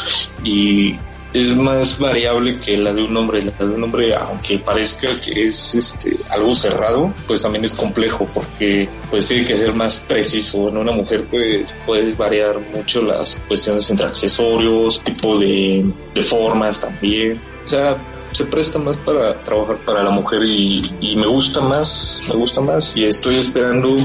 y 0.42 0.96
es 1.34 1.54
más 1.56 1.98
variable 1.98 2.58
que 2.60 2.76
la 2.76 2.92
de 2.92 3.02
un 3.02 3.16
hombre. 3.16 3.42
La 3.42 3.66
de 3.66 3.74
un 3.74 3.82
hombre, 3.82 4.14
aunque 4.14 4.58
parezca 4.58 5.08
que 5.20 5.48
es 5.48 5.74
este, 5.74 6.16
algo 6.30 6.54
cerrado, 6.54 7.12
pues 7.26 7.42
también 7.42 7.64
es 7.64 7.74
complejo 7.74 8.26
porque 8.32 8.88
pues 9.10 9.26
tiene 9.26 9.44
que 9.44 9.56
ser 9.56 9.74
más 9.74 9.98
preciso. 9.98 10.68
En 10.68 10.76
una 10.76 10.92
mujer 10.92 11.26
pues 11.28 11.74
puede 11.84 12.12
variar 12.14 12.60
mucho 12.74 13.02
las 13.02 13.42
cuestiones 13.48 13.90
entre 13.90 14.06
accesorios, 14.06 15.02
tipo 15.02 15.36
de, 15.36 15.84
de 16.14 16.22
formas 16.22 16.80
también. 16.80 17.40
O 17.64 17.66
sea, 17.66 17.96
se 18.30 18.44
presta 18.44 18.78
más 18.78 18.96
para 18.98 19.42
trabajar 19.42 19.78
para 19.84 20.04
la 20.04 20.10
mujer 20.10 20.44
y, 20.44 20.82
y 21.00 21.16
me 21.16 21.26
gusta 21.26 21.60
más, 21.60 22.22
me 22.28 22.34
gusta 22.34 22.60
más 22.60 22.96
y 22.96 23.04
estoy 23.04 23.36
esperando 23.36 23.96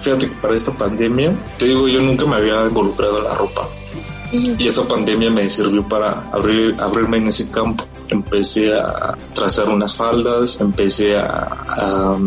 fíjate 0.00 0.28
que 0.28 0.34
para 0.36 0.54
esta 0.54 0.70
pandemia, 0.70 1.32
te 1.58 1.64
digo, 1.64 1.88
yo 1.88 2.00
nunca 2.00 2.26
me 2.26 2.36
había 2.36 2.62
involucrado 2.66 3.18
en 3.18 3.24
la 3.24 3.34
ropa. 3.34 3.66
Y 4.58 4.66
esta 4.66 4.82
pandemia 4.82 5.30
me 5.30 5.48
sirvió 5.48 5.86
para 5.88 6.30
abrir, 6.32 6.74
abrirme 6.80 7.18
en 7.18 7.28
ese 7.28 7.50
campo. 7.50 7.84
Empecé 8.08 8.74
a 8.74 9.16
trazar 9.34 9.68
unas 9.68 9.94
faldas, 9.94 10.60
empecé 10.60 11.16
a, 11.16 11.56
a 11.68 12.18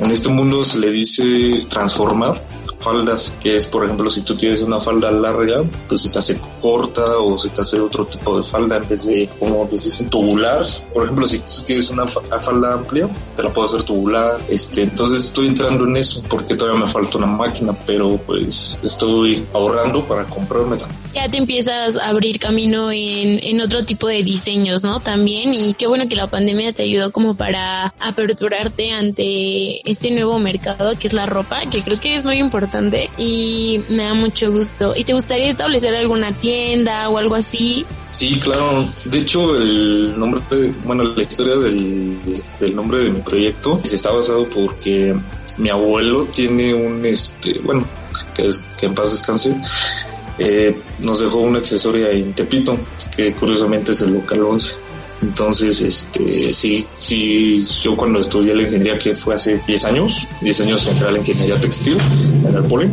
en 0.00 0.10
este 0.10 0.28
mundo 0.30 0.64
se 0.64 0.78
le 0.78 0.90
dice 0.90 1.64
transformar 1.68 2.40
faldas, 2.80 3.36
que 3.40 3.56
es 3.56 3.66
por 3.66 3.84
ejemplo 3.84 4.10
si 4.10 4.22
tú 4.22 4.34
tienes 4.34 4.62
una 4.62 4.80
falda 4.80 5.10
larga, 5.10 5.62
pues 5.88 6.02
se 6.02 6.08
te 6.08 6.18
hace 6.18 6.40
corta 6.60 7.18
o 7.18 7.38
se 7.38 7.50
te 7.50 7.60
hace 7.60 7.80
otro 7.80 8.06
tipo 8.06 8.36
de 8.38 8.42
falda 8.42 8.78
en 8.78 8.88
vez 8.88 9.06
de 9.06 9.28
como 9.38 9.68
pues 9.68 9.84
dicen 9.84 10.08
tubular. 10.10 10.64
Por 10.92 11.04
ejemplo, 11.04 11.26
si 11.26 11.38
tú 11.38 11.62
tienes 11.64 11.90
una 11.90 12.06
falda 12.06 12.74
amplia, 12.74 13.08
te 13.36 13.42
la 13.42 13.52
puedo 13.52 13.68
hacer 13.68 13.82
tubular. 13.82 14.38
Este, 14.48 14.82
entonces 14.82 15.24
estoy 15.24 15.48
entrando 15.48 15.84
en 15.84 15.96
eso 15.96 16.22
porque 16.28 16.56
todavía 16.56 16.80
me 16.80 16.90
falta 16.90 17.18
una 17.18 17.26
máquina, 17.26 17.72
pero 17.86 18.18
pues 18.26 18.78
estoy 18.82 19.44
ahorrando 19.52 20.02
para 20.04 20.24
comprármela 20.24 20.86
ya 21.14 21.28
te 21.28 21.38
empiezas 21.38 21.96
a 21.96 22.08
abrir 22.08 22.38
camino 22.38 22.90
en, 22.92 23.40
en 23.42 23.60
otro 23.60 23.84
tipo 23.84 24.06
de 24.06 24.22
diseños, 24.22 24.84
¿no? 24.84 25.00
También, 25.00 25.52
y 25.54 25.74
qué 25.74 25.86
bueno 25.86 26.08
que 26.08 26.16
la 26.16 26.28
pandemia 26.28 26.72
te 26.72 26.82
ayudó 26.82 27.10
como 27.12 27.34
para 27.34 27.94
aperturarte 28.00 28.92
ante 28.92 29.88
este 29.90 30.10
nuevo 30.10 30.38
mercado 30.38 30.98
que 30.98 31.08
es 31.08 31.12
la 31.12 31.26
ropa, 31.26 31.60
que 31.70 31.82
creo 31.82 32.00
que 32.00 32.14
es 32.14 32.24
muy 32.24 32.38
importante 32.38 33.10
y 33.18 33.80
me 33.88 34.04
da 34.04 34.14
mucho 34.14 34.50
gusto. 34.52 34.94
¿Y 34.96 35.04
te 35.04 35.12
gustaría 35.12 35.48
establecer 35.48 35.94
alguna 35.94 36.32
tienda 36.32 37.08
o 37.08 37.18
algo 37.18 37.34
así? 37.34 37.84
Sí, 38.16 38.38
claro. 38.38 38.88
De 39.04 39.18
hecho, 39.18 39.56
el 39.56 40.18
nombre, 40.18 40.42
bueno, 40.84 41.04
la 41.04 41.22
historia 41.22 41.56
del, 41.56 42.18
del 42.58 42.76
nombre 42.76 42.98
de 42.98 43.10
mi 43.10 43.20
proyecto 43.20 43.80
está 43.84 44.10
basado 44.10 44.46
porque 44.48 45.16
mi 45.56 45.68
abuelo 45.68 46.26
tiene 46.34 46.74
un, 46.74 47.04
este, 47.04 47.58
bueno, 47.60 47.86
que, 48.34 48.48
es, 48.48 48.58
que 48.78 48.86
en 48.86 48.94
paz 48.94 49.12
descanse, 49.12 49.56
eh, 50.40 50.74
nos 51.00 51.20
dejó 51.20 51.38
una 51.38 51.58
accesoria 51.58 52.10
en 52.10 52.32
Tepito, 52.32 52.76
que 53.14 53.32
curiosamente 53.34 53.92
es 53.92 54.00
el 54.00 54.14
local 54.14 54.42
11. 54.42 54.76
Entonces, 55.22 55.82
este, 55.82 56.50
sí, 56.52 56.86
sí, 56.94 57.62
yo 57.82 57.94
cuando 57.94 58.20
estudié 58.20 58.54
la 58.54 58.62
ingeniería, 58.62 58.98
que 58.98 59.14
fue 59.14 59.34
hace 59.34 59.60
10 59.66 59.84
años, 59.84 60.26
10 60.40 60.62
años 60.62 60.86
entré 60.86 61.08
a 61.08 61.10
la 61.10 61.18
ingeniería 61.18 61.60
textil 61.60 61.98
en 62.48 62.54
el 62.54 62.62
Poli, 62.62 62.88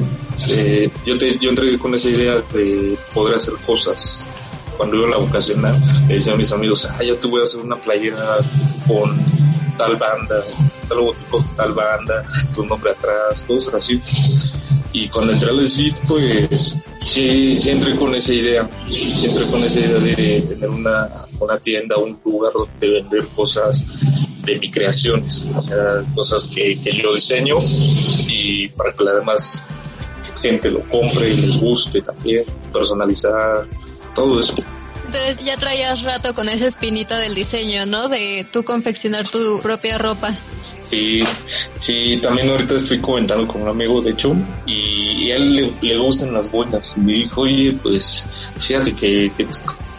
eh, 0.50 0.89
yo, 1.06 1.18
te, 1.18 1.38
yo 1.39 1.50
entré 1.50 1.77
con 1.77 1.96
esa 1.96 2.10
idea 2.10 2.36
de 2.54 2.98
poder 3.13 3.38
hacer 3.38 3.54
cosas. 3.66 4.25
Cuando 4.75 4.98
iba 4.98 5.08
a 5.08 5.12
la 5.12 5.18
vocacional, 5.18 5.82
le 6.08 6.16
decía 6.16 6.34
a 6.34 6.36
mis 6.36 6.51
amigos, 6.51 6.88
ah, 6.92 7.01
yo 7.01 7.16
te 7.16 7.27
voy 7.27 7.39
a 7.39 7.44
hacer 7.46 7.62
una 7.62 7.77
playera 7.77 8.39
con 8.88 9.18
tal 9.77 9.96
banda, 9.96 10.44
tal 10.88 10.98
logotipo 10.98 11.44
tal 11.56 11.74
banda, 11.74 12.25
tu 12.54 12.66
nombre 12.66 12.92
atrás, 12.92 13.46
cosas 13.48 13.75
así. 13.75 14.01
Y 14.94 15.10
cuando 15.10 15.34
entré 15.34 15.50
al 15.50 15.67
CIT, 15.67 15.96
pues 16.08 16.77
sí, 17.01 17.58
sí 17.60 17.70
entré 17.70 17.96
con 17.96 18.15
esa 18.15 18.34
idea, 18.34 18.67
entré 18.89 19.46
con 19.46 19.63
esa 19.63 19.79
idea 19.79 20.00
de 20.00 20.41
tener 20.48 20.70
una, 20.70 21.10
una 21.39 21.58
tienda, 21.60 21.98
un 21.98 22.20
lugar 22.24 22.53
donde 22.53 23.01
vender 23.01 23.27
cosas 23.36 23.86
de 24.44 24.58
mi 24.60 24.72
creaciones, 24.72 25.46
o 25.56 25.62
sea, 25.62 26.03
cosas 26.15 26.46
que, 26.48 26.79
que 26.82 26.91
yo 26.94 27.13
diseño 27.13 27.58
y 28.29 28.70
para 28.70 28.94
que 28.94 29.03
la 29.03 29.15
demás 29.15 29.62
gente 30.41 30.72
lo 30.72 30.82
compre 30.89 31.29
y 31.29 31.38
les 31.38 31.58
guste 31.58 32.01
también, 32.01 32.46
personalizar, 32.72 33.67
todo 34.15 34.39
eso. 34.39 34.56
Entonces 35.06 35.44
ya 35.46 35.58
traías 35.58 36.03
rato 36.03 36.34
con 36.34 36.50
esa 36.50 36.67
espinita 36.67 37.20
del 37.20 37.34
diseño, 37.34 37.86
¿no? 37.86 38.10
De 38.10 38.46
tú 38.51 38.63
confeccionar 38.63 39.27
tu 39.29 39.60
propia 39.62 39.98
ropa. 39.98 40.34
Sí, 40.89 41.24
sí, 41.75 42.20
también 42.22 42.50
ahorita 42.50 42.75
estoy 42.75 43.00
comentando 43.00 43.46
con 43.48 43.62
un 43.62 43.67
amigo, 43.67 44.01
de 44.01 44.12
hecho, 44.12 44.36
y, 44.65 45.29
él 45.32 45.56
le, 45.56 45.72
le, 45.82 45.98
gustan 45.98 46.34
las 46.34 46.50
boinas. 46.50 46.94
Y 46.96 47.00
me 47.01 47.13
dijo, 47.13 47.41
oye, 47.41 47.77
pues 47.84 48.27
fíjate 48.62 48.94
que, 48.94 49.29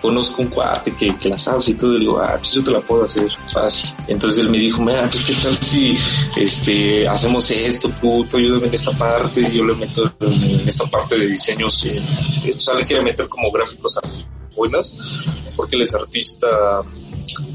conozco 0.00 0.42
un 0.42 0.48
cuate 0.48 0.94
que, 0.94 1.14
que 1.18 1.28
las 1.28 1.46
hace 1.46 1.72
y 1.72 1.74
todo, 1.74 1.96
y 1.96 2.00
digo, 2.00 2.18
ah, 2.18 2.36
pues 2.38 2.52
yo 2.52 2.64
te 2.64 2.70
la 2.70 2.80
puedo 2.80 3.04
hacer 3.04 3.28
fácil. 3.48 3.90
Entonces 4.06 4.38
él 4.38 4.50
me 4.50 4.58
dijo, 4.58 4.80
mira, 4.80 5.02
pues 5.10 5.24
qué 5.24 5.34
tal 5.34 5.54
si 5.58 5.94
este, 6.36 7.06
hacemos 7.06 7.50
esto, 7.50 7.90
tú, 8.00 8.26
tú 8.30 8.38
ayúdame 8.38 8.68
en 8.68 8.74
esta 8.74 8.92
parte, 8.92 9.50
yo 9.52 9.64
le 9.64 9.74
meto 9.74 10.10
en 10.20 10.66
esta 10.66 10.86
parte 10.86 11.18
de 11.18 11.26
diseños, 11.26 11.84
eh, 11.84 12.00
o 12.56 12.60
sea, 12.60 12.74
le 12.74 12.86
quiere 12.86 13.02
meter 13.02 13.28
como 13.28 13.50
gráficos 13.50 13.98
a 13.98 14.00
buenas, 14.56 14.94
porque 15.54 15.76
él 15.76 15.82
es 15.82 15.94
artista, 15.94 16.46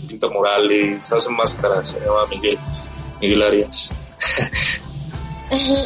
pinta 0.07 0.29
morales, 0.29 1.11
hace 1.11 1.31
máscaras, 1.31 1.89
se 1.89 1.99
llama 1.99 2.27
Miguel 2.29 2.59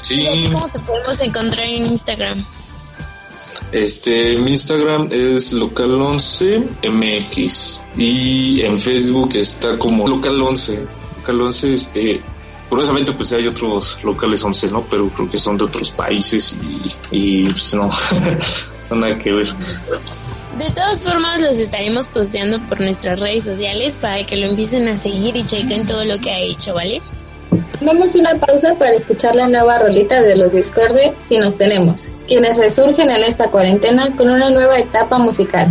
Sí. 0.01 0.21
¿Y 0.21 0.27
a 0.27 0.31
ti 0.31 0.49
cómo 0.51 0.67
te 0.69 0.79
podemos 0.79 1.21
encontrar 1.21 1.65
en 1.65 1.85
Instagram? 1.87 2.45
Este, 3.71 4.37
mi 4.37 4.51
Instagram 4.51 5.09
es 5.11 5.53
local11mx 5.53 7.81
y 7.97 8.61
en 8.61 8.79
Facebook 8.79 9.35
está 9.35 9.77
como 9.77 10.07
local11. 10.07 10.79
Local11, 11.25 11.73
este, 11.73 12.21
curiosamente 12.69 13.11
pues 13.11 13.33
hay 13.33 13.45
otros 13.47 13.99
locales 14.03 14.41
11, 14.43 14.71
¿no? 14.71 14.83
Pero 14.83 15.09
creo 15.09 15.29
que 15.29 15.37
son 15.37 15.57
de 15.57 15.65
otros 15.65 15.91
países 15.91 16.55
y, 17.11 17.43
y 17.43 17.49
pues 17.49 17.73
no, 17.73 17.91
no 18.89 18.95
nada 18.95 19.19
que 19.19 19.33
ver. 19.33 19.53
De 20.57 20.71
todas 20.71 21.03
formas, 21.03 21.41
los 21.41 21.57
estaremos 21.57 22.07
posteando 22.07 22.59
por 22.61 22.79
nuestras 22.81 23.19
redes 23.19 23.45
sociales 23.45 23.95
para 23.97 24.25
que 24.25 24.37
lo 24.37 24.47
empiecen 24.47 24.87
a 24.87 24.97
seguir 24.97 25.35
y 25.35 25.45
chequen 25.45 25.85
todo 25.85 26.03
lo 26.05 26.17
que 26.19 26.31
ha 26.31 26.39
hecho, 26.39 26.73
¿vale? 26.73 26.99
Damos 27.81 28.15
una 28.15 28.35
pausa 28.35 28.75
para 28.75 28.93
escuchar 28.95 29.35
la 29.35 29.47
nueva 29.47 29.79
rolita 29.79 30.21
de 30.21 30.35
los 30.35 30.51
Discorde 30.51 31.15
Si 31.19 31.37
nos 31.37 31.55
tenemos, 31.55 32.09
quienes 32.27 32.57
resurgen 32.57 33.09
en 33.09 33.23
esta 33.23 33.49
cuarentena 33.49 34.15
con 34.15 34.29
una 34.29 34.49
nueva 34.49 34.79
etapa 34.79 35.17
musical. 35.17 35.69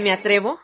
Me 0.00 0.12
atrevo. 0.12 0.58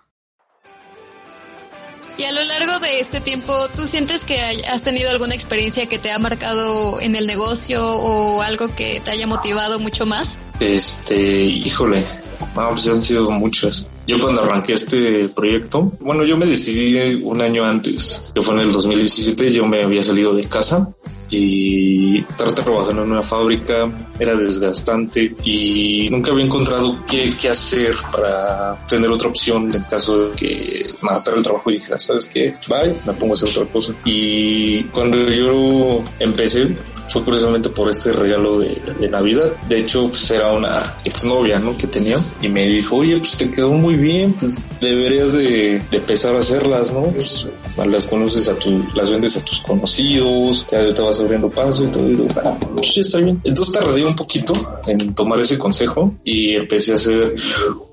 Y 2.18 2.24
a 2.24 2.32
lo 2.32 2.44
largo 2.44 2.78
de 2.78 3.00
este 3.00 3.20
tiempo, 3.20 3.54
¿tú 3.74 3.86
sientes 3.86 4.24
que 4.24 4.38
has 4.40 4.82
tenido 4.82 5.10
alguna 5.10 5.34
experiencia 5.34 5.86
que 5.86 5.98
te 5.98 6.10
ha 6.12 6.18
marcado 6.18 7.00
en 7.00 7.16
el 7.16 7.26
negocio 7.26 7.82
o 7.84 8.42
algo 8.42 8.68
que 8.74 9.00
te 9.00 9.10
haya 9.10 9.26
motivado 9.26 9.80
mucho 9.80 10.04
más? 10.04 10.38
Este, 10.60 11.16
híjole, 11.16 12.06
pues 12.54 12.88
han 12.88 13.00
sido 13.00 13.30
muchas. 13.30 13.88
Yo 14.06 14.20
cuando 14.20 14.42
arranqué 14.42 14.74
este 14.74 15.28
proyecto, 15.28 15.92
bueno, 16.00 16.24
yo 16.24 16.36
me 16.36 16.44
decidí 16.44 17.22
un 17.22 17.40
año 17.40 17.64
antes, 17.64 18.30
que 18.34 18.42
fue 18.42 18.54
en 18.56 18.60
el 18.62 18.72
2017, 18.72 19.52
yo 19.52 19.64
me 19.64 19.82
había 19.82 20.02
salido 20.02 20.34
de 20.34 20.44
casa 20.44 20.92
y 21.32 22.18
estar 22.18 22.52
trabajando 22.52 23.02
en 23.02 23.12
una 23.12 23.22
fábrica 23.22 23.90
era 24.18 24.36
desgastante 24.36 25.34
y 25.42 26.08
nunca 26.10 26.30
había 26.30 26.44
encontrado 26.44 27.04
qué, 27.06 27.32
qué 27.40 27.48
hacer 27.48 27.94
para 28.12 28.78
tener 28.86 29.10
otra 29.10 29.28
opción 29.28 29.74
en 29.74 29.82
caso 29.84 30.28
de 30.28 30.36
que 30.36 30.86
matar 31.00 31.34
el 31.38 31.42
trabajo 31.42 31.70
y 31.70 31.74
dije, 31.74 31.98
¿sabes 31.98 32.26
qué? 32.26 32.54
Bye, 32.68 32.94
me 33.06 33.14
pongo 33.14 33.32
a 33.32 33.34
hacer 33.34 33.48
otra 33.48 33.72
cosa. 33.72 33.94
Y 34.04 34.84
cuando 34.84 35.16
yo 35.30 36.04
empecé, 36.18 36.76
fue 37.08 37.22
curiosamente 37.22 37.70
por 37.70 37.88
este 37.88 38.12
regalo 38.12 38.60
de, 38.60 39.08
Navidad. 39.10 39.52
De 39.68 39.78
hecho, 39.78 40.08
pues 40.08 40.30
era 40.30 40.52
una 40.52 40.82
exnovia, 41.04 41.58
¿no? 41.58 41.76
Que 41.76 41.86
tenía 41.86 42.18
y 42.40 42.48
me 42.48 42.66
dijo, 42.66 42.96
oye, 42.96 43.18
pues 43.18 43.36
te 43.36 43.50
quedó 43.50 43.72
muy 43.72 43.96
bien, 43.96 44.32
pues 44.34 44.52
deberías 44.80 45.32
de, 45.32 45.82
de 45.90 45.96
empezar 45.98 46.34
a 46.34 46.40
hacerlas, 46.40 46.92
¿no? 46.92 47.02
Pues, 47.02 47.50
las 47.76 48.06
conoces 48.06 48.48
a 48.48 48.54
tu, 48.54 48.84
las 48.94 49.10
vendes 49.10 49.36
a 49.36 49.44
tus 49.44 49.60
conocidos, 49.60 50.66
ya 50.70 50.92
te 50.92 51.02
vas 51.02 51.20
abriendo 51.22 51.50
paso 51.50 51.84
y 51.84 51.88
todo, 51.88 52.06
y 52.06 52.14
digo, 52.14 52.28
ah, 52.44 52.56
pues 52.76 52.92
sí 52.92 53.00
está 53.00 53.18
bien. 53.18 53.40
Entonces 53.44 53.74
tardé 53.74 54.04
un 54.04 54.16
poquito 54.16 54.52
en 54.86 55.14
tomar 55.14 55.40
ese 55.40 55.58
consejo 55.58 56.14
y 56.24 56.54
empecé 56.54 56.92
a 56.92 56.96
hacer 56.96 57.34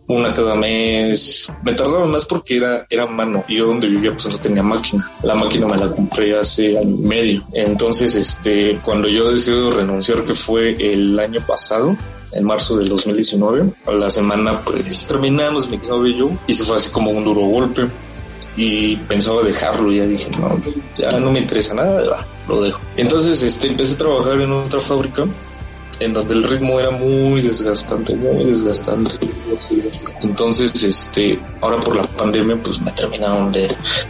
una 0.08 0.34
cada 0.34 0.56
mes. 0.56 1.52
Me 1.64 1.74
tardaba 1.74 2.06
más 2.06 2.26
porque 2.26 2.58
era, 2.58 2.86
era 2.90 3.06
mano. 3.06 3.46
Yo 3.48 3.68
donde 3.68 3.88
vivía 3.88 4.12
pues 4.12 4.28
no 4.30 4.38
tenía 4.38 4.64
máquina. 4.64 5.10
La 5.24 5.36
máquina 5.36 5.68
me 5.68 5.78
la 5.78 5.92
compré 5.92 6.38
hace 6.38 6.78
año 6.78 6.96
y 6.96 7.08
medio. 7.08 7.44
Entonces, 7.54 8.16
este, 8.16 8.82
cuando 8.82 9.08
yo 9.08 9.32
decido 9.32 9.72
renunciar, 9.72 10.24
que 10.24 10.34
fue 10.34 10.74
el 10.80 11.18
año 11.20 11.40
pasado, 11.48 11.96
en 12.32 12.44
marzo 12.44 12.78
del 12.78 12.88
2019. 12.88 13.74
A 13.86 13.92
la 13.92 14.10
semana 14.10 14.60
pues 14.60 15.06
terminamos 15.08 15.70
mi 15.70 15.78
exnovio 15.78 16.08
y 16.08 16.20
yo 16.20 16.30
y 16.48 16.54
se 16.54 16.64
fue 16.64 16.78
así 16.78 16.90
como 16.90 17.12
un 17.12 17.24
duro 17.24 17.42
golpe 17.42 17.88
y 18.56 18.96
pensaba 18.96 19.42
dejarlo 19.42 19.92
ya 19.92 20.06
dije 20.06 20.30
no 20.40 20.60
ya 20.98 21.20
no 21.20 21.32
me 21.32 21.40
interesa 21.40 21.74
nada 21.74 22.26
lo 22.50 22.62
dejo. 22.62 22.82
Entonces 22.98 23.42
este 23.44 23.68
empecé 23.68 23.94
a 23.94 23.98
trabajar 23.98 24.42
en 24.42 24.52
otra 24.52 24.80
fábrica 24.80 25.26
en 26.00 26.14
donde 26.14 26.34
el 26.34 26.44
ritmo 26.44 26.80
era 26.80 26.92
muy 26.92 27.42
desgastante 27.42 28.16
muy 28.16 28.46
desgastante. 28.46 29.16
Entonces 30.22 30.84
este 30.84 31.40
ahora 31.62 31.78
por 31.78 31.96
la 31.96 32.04
pandemia 32.04 32.58
pues 32.62 32.82
me 32.82 32.92
terminaron 32.92 33.52
de, 33.52 33.68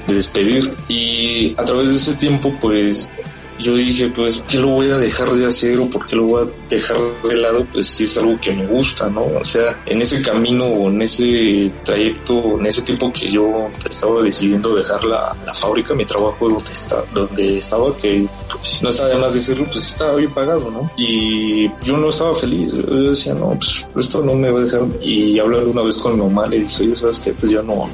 de 0.07 0.13
despedir. 0.13 0.73
Y 0.87 1.53
a 1.59 1.65
través 1.65 1.89
de 1.89 1.97
ese 1.97 2.15
tiempo 2.15 2.51
pues 2.59 3.09
yo 3.59 3.75
dije, 3.75 4.07
pues, 4.09 4.39
¿por 4.39 4.47
qué 4.47 4.57
lo 4.57 4.67
voy 4.67 4.89
a 4.89 4.97
dejar 4.97 5.31
de 5.31 5.45
hacer 5.45 5.79
o 5.79 5.89
por 5.89 6.07
qué 6.07 6.15
lo 6.15 6.23
voy 6.23 6.43
a 6.43 6.67
dejar 6.69 6.97
de 7.23 7.35
lado? 7.35 7.65
Pues 7.71 7.87
si 7.87 8.05
es 8.05 8.17
algo 8.17 8.39
que 8.39 8.51
me 8.53 8.65
gusta, 8.67 9.09
¿no? 9.09 9.25
O 9.25 9.45
sea, 9.45 9.83
en 9.85 10.01
ese 10.01 10.21
camino 10.21 10.65
en 10.65 11.01
ese 11.01 11.71
trayecto, 11.83 12.57
en 12.59 12.65
ese 12.65 12.81
tiempo 12.81 13.11
que 13.11 13.31
yo 13.31 13.69
estaba 13.89 14.21
decidiendo 14.21 14.75
dejar 14.75 15.03
la, 15.03 15.35
la 15.45 15.53
fábrica, 15.53 15.93
mi 15.93 16.05
trabajo 16.05 16.49
donde, 16.49 16.71
está, 16.71 17.03
donde 17.13 17.57
estaba, 17.57 17.95
que 17.97 18.25
pues, 18.49 18.81
no 18.81 18.89
estaba 18.89 19.09
de 19.09 19.17
más 19.17 19.33
decirlo, 19.33 19.65
pues 19.65 19.87
estaba 19.87 20.15
bien 20.15 20.31
pagado, 20.31 20.71
¿no? 20.71 20.89
Y 20.97 21.67
yo 21.83 21.97
no 21.97 22.09
estaba 22.09 22.35
feliz. 22.35 22.71
Yo 22.71 23.09
decía, 23.09 23.33
no, 23.33 23.55
pues 23.55 23.85
esto 23.99 24.23
no 24.23 24.33
me 24.33 24.49
va 24.49 24.59
a 24.59 24.63
dejar. 24.63 24.81
Y 25.01 25.37
hablando 25.39 25.71
una 25.71 25.81
vez 25.83 25.97
con 25.97 26.15
mi 26.15 26.21
mamá, 26.21 26.47
le 26.47 26.59
dije, 26.59 26.83
oye, 26.83 26.95
¿sabes 26.95 27.19
qué? 27.19 27.33
Pues 27.33 27.51
yo 27.51 27.61
no, 27.61 27.89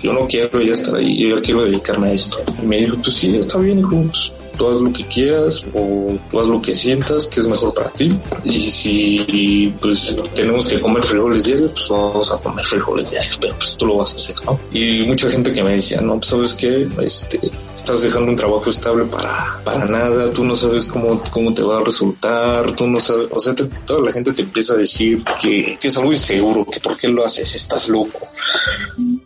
yo 0.00 0.12
no 0.12 0.26
quiero 0.28 0.60
ya 0.60 0.74
estar 0.74 0.94
ahí, 0.94 1.22
yo 1.22 1.36
ya 1.36 1.42
quiero 1.42 1.64
dedicarme 1.64 2.08
a 2.08 2.12
esto. 2.12 2.38
Y 2.62 2.66
me 2.66 2.78
dijo, 2.78 2.96
pues 2.96 3.14
sí, 3.14 3.36
está 3.36 3.58
bien, 3.58 3.80
hijo, 3.80 4.02
pues 4.10 4.32
tú 4.58 4.68
haz 4.68 4.80
lo 4.80 4.92
que 4.92 5.06
quieras 5.06 5.62
o 5.72 6.18
tú 6.30 6.40
haz 6.40 6.46
lo 6.48 6.60
que 6.60 6.74
sientas 6.74 7.26
que 7.26 7.40
es 7.40 7.46
mejor 7.46 7.72
para 7.72 7.90
ti. 7.92 8.08
Y 8.44 8.58
si 8.58 9.74
pues 9.80 10.16
tenemos 10.34 10.66
que 10.66 10.80
comer 10.80 11.04
frijoles 11.04 11.44
diarios, 11.44 11.72
pues 11.72 11.88
vamos 11.88 12.32
a 12.32 12.38
comer 12.38 12.66
frijoles 12.66 13.10
diarios, 13.10 13.38
pero 13.40 13.54
pues 13.56 13.76
tú 13.76 13.86
lo 13.86 13.96
vas 13.96 14.12
a 14.12 14.16
hacer, 14.16 14.36
¿no? 14.44 14.58
Y 14.72 15.02
mucha 15.06 15.30
gente 15.30 15.52
que 15.52 15.62
me 15.62 15.74
decía, 15.74 16.00
no, 16.00 16.16
pues 16.16 16.26
sabes 16.26 16.54
qué, 16.54 16.86
este, 17.00 17.40
estás 17.74 18.02
dejando 18.02 18.30
un 18.30 18.36
trabajo 18.36 18.68
estable 18.68 19.04
para, 19.04 19.60
para 19.64 19.84
nada, 19.86 20.30
tú 20.30 20.44
no 20.44 20.56
sabes 20.56 20.86
cómo, 20.86 21.22
cómo 21.30 21.54
te 21.54 21.62
va 21.62 21.78
a 21.78 21.84
resultar, 21.84 22.72
tú 22.72 22.86
no 22.86 23.00
sabes, 23.00 23.28
o 23.30 23.40
sea, 23.40 23.54
toda 23.54 24.00
la 24.00 24.12
gente 24.12 24.32
te 24.32 24.42
empieza 24.42 24.74
a 24.74 24.76
decir 24.76 25.22
que, 25.40 25.78
que 25.80 25.88
es 25.88 25.96
algo 25.96 26.12
inseguro, 26.12 26.64
que 26.64 26.80
por 26.80 26.96
qué 26.98 27.08
lo 27.08 27.24
haces, 27.24 27.54
estás 27.54 27.88
loco. 27.88 28.18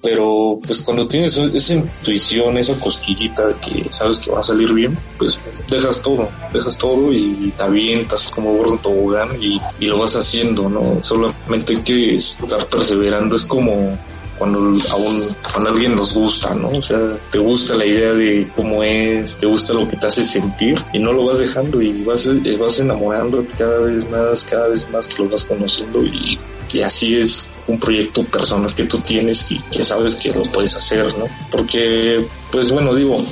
Pero 0.02 0.58
pues 0.66 0.82
cuando 0.82 1.06
tienes 1.06 1.36
esa 1.36 1.74
intuición, 1.74 2.58
esa 2.58 2.78
cosquillita 2.78 3.46
de 3.46 3.54
que 3.54 3.92
sabes 3.92 4.18
que 4.18 4.32
va 4.32 4.40
a 4.40 4.44
salir 4.44 4.72
bien, 4.72 4.98
pues 5.16 5.40
dejas 5.70 6.02
todo, 6.02 6.28
dejas 6.52 6.76
todo 6.76 7.12
y 7.12 7.52
te 7.56 7.62
avientas 7.62 8.28
como 8.28 8.52
gordo 8.54 8.78
tobogán 8.78 9.28
y, 9.40 9.60
y 9.78 9.86
lo 9.86 9.98
vas 9.98 10.16
haciendo, 10.16 10.68
¿no? 10.68 10.98
Solamente 11.02 11.76
hay 11.76 11.82
que 11.82 12.16
estar 12.16 12.66
perseverando, 12.66 13.36
es 13.36 13.44
como 13.44 13.96
cuando 14.42 14.58
a, 14.58 14.96
un, 14.96 15.36
cuando 15.52 15.70
alguien 15.70 15.94
nos 15.94 16.14
gusta, 16.14 16.52
¿no? 16.52 16.66
O 16.70 16.82
sea, 16.82 16.98
te 17.30 17.38
gusta 17.38 17.76
la 17.76 17.86
idea 17.86 18.12
de 18.12 18.48
cómo 18.56 18.82
es, 18.82 19.38
te 19.38 19.46
gusta 19.46 19.72
lo 19.72 19.88
que 19.88 19.96
te 19.96 20.08
hace 20.08 20.24
sentir 20.24 20.82
y 20.92 20.98
no 20.98 21.12
lo 21.12 21.26
vas 21.26 21.38
dejando 21.38 21.80
y 21.80 22.02
vas, 22.02 22.28
vas 22.58 22.80
enamorándote 22.80 23.54
cada 23.56 23.78
vez 23.78 24.10
más, 24.10 24.42
cada 24.42 24.66
vez 24.66 24.90
más 24.90 25.06
que 25.06 25.22
lo 25.22 25.28
vas 25.28 25.44
conociendo 25.44 26.02
y, 26.02 26.40
así 26.84 27.16
es 27.16 27.48
un 27.68 27.78
proyecto 27.78 28.24
personal 28.24 28.74
que 28.74 28.84
tú 28.84 28.98
tienes 28.98 29.48
y 29.52 29.60
que 29.70 29.84
sabes 29.84 30.16
que 30.16 30.32
lo 30.32 30.42
puedes 30.42 30.74
hacer, 30.74 31.06
¿no? 31.18 31.26
Porque, 31.52 32.26
pues 32.50 32.72
bueno, 32.72 32.96
digo, 32.96 33.22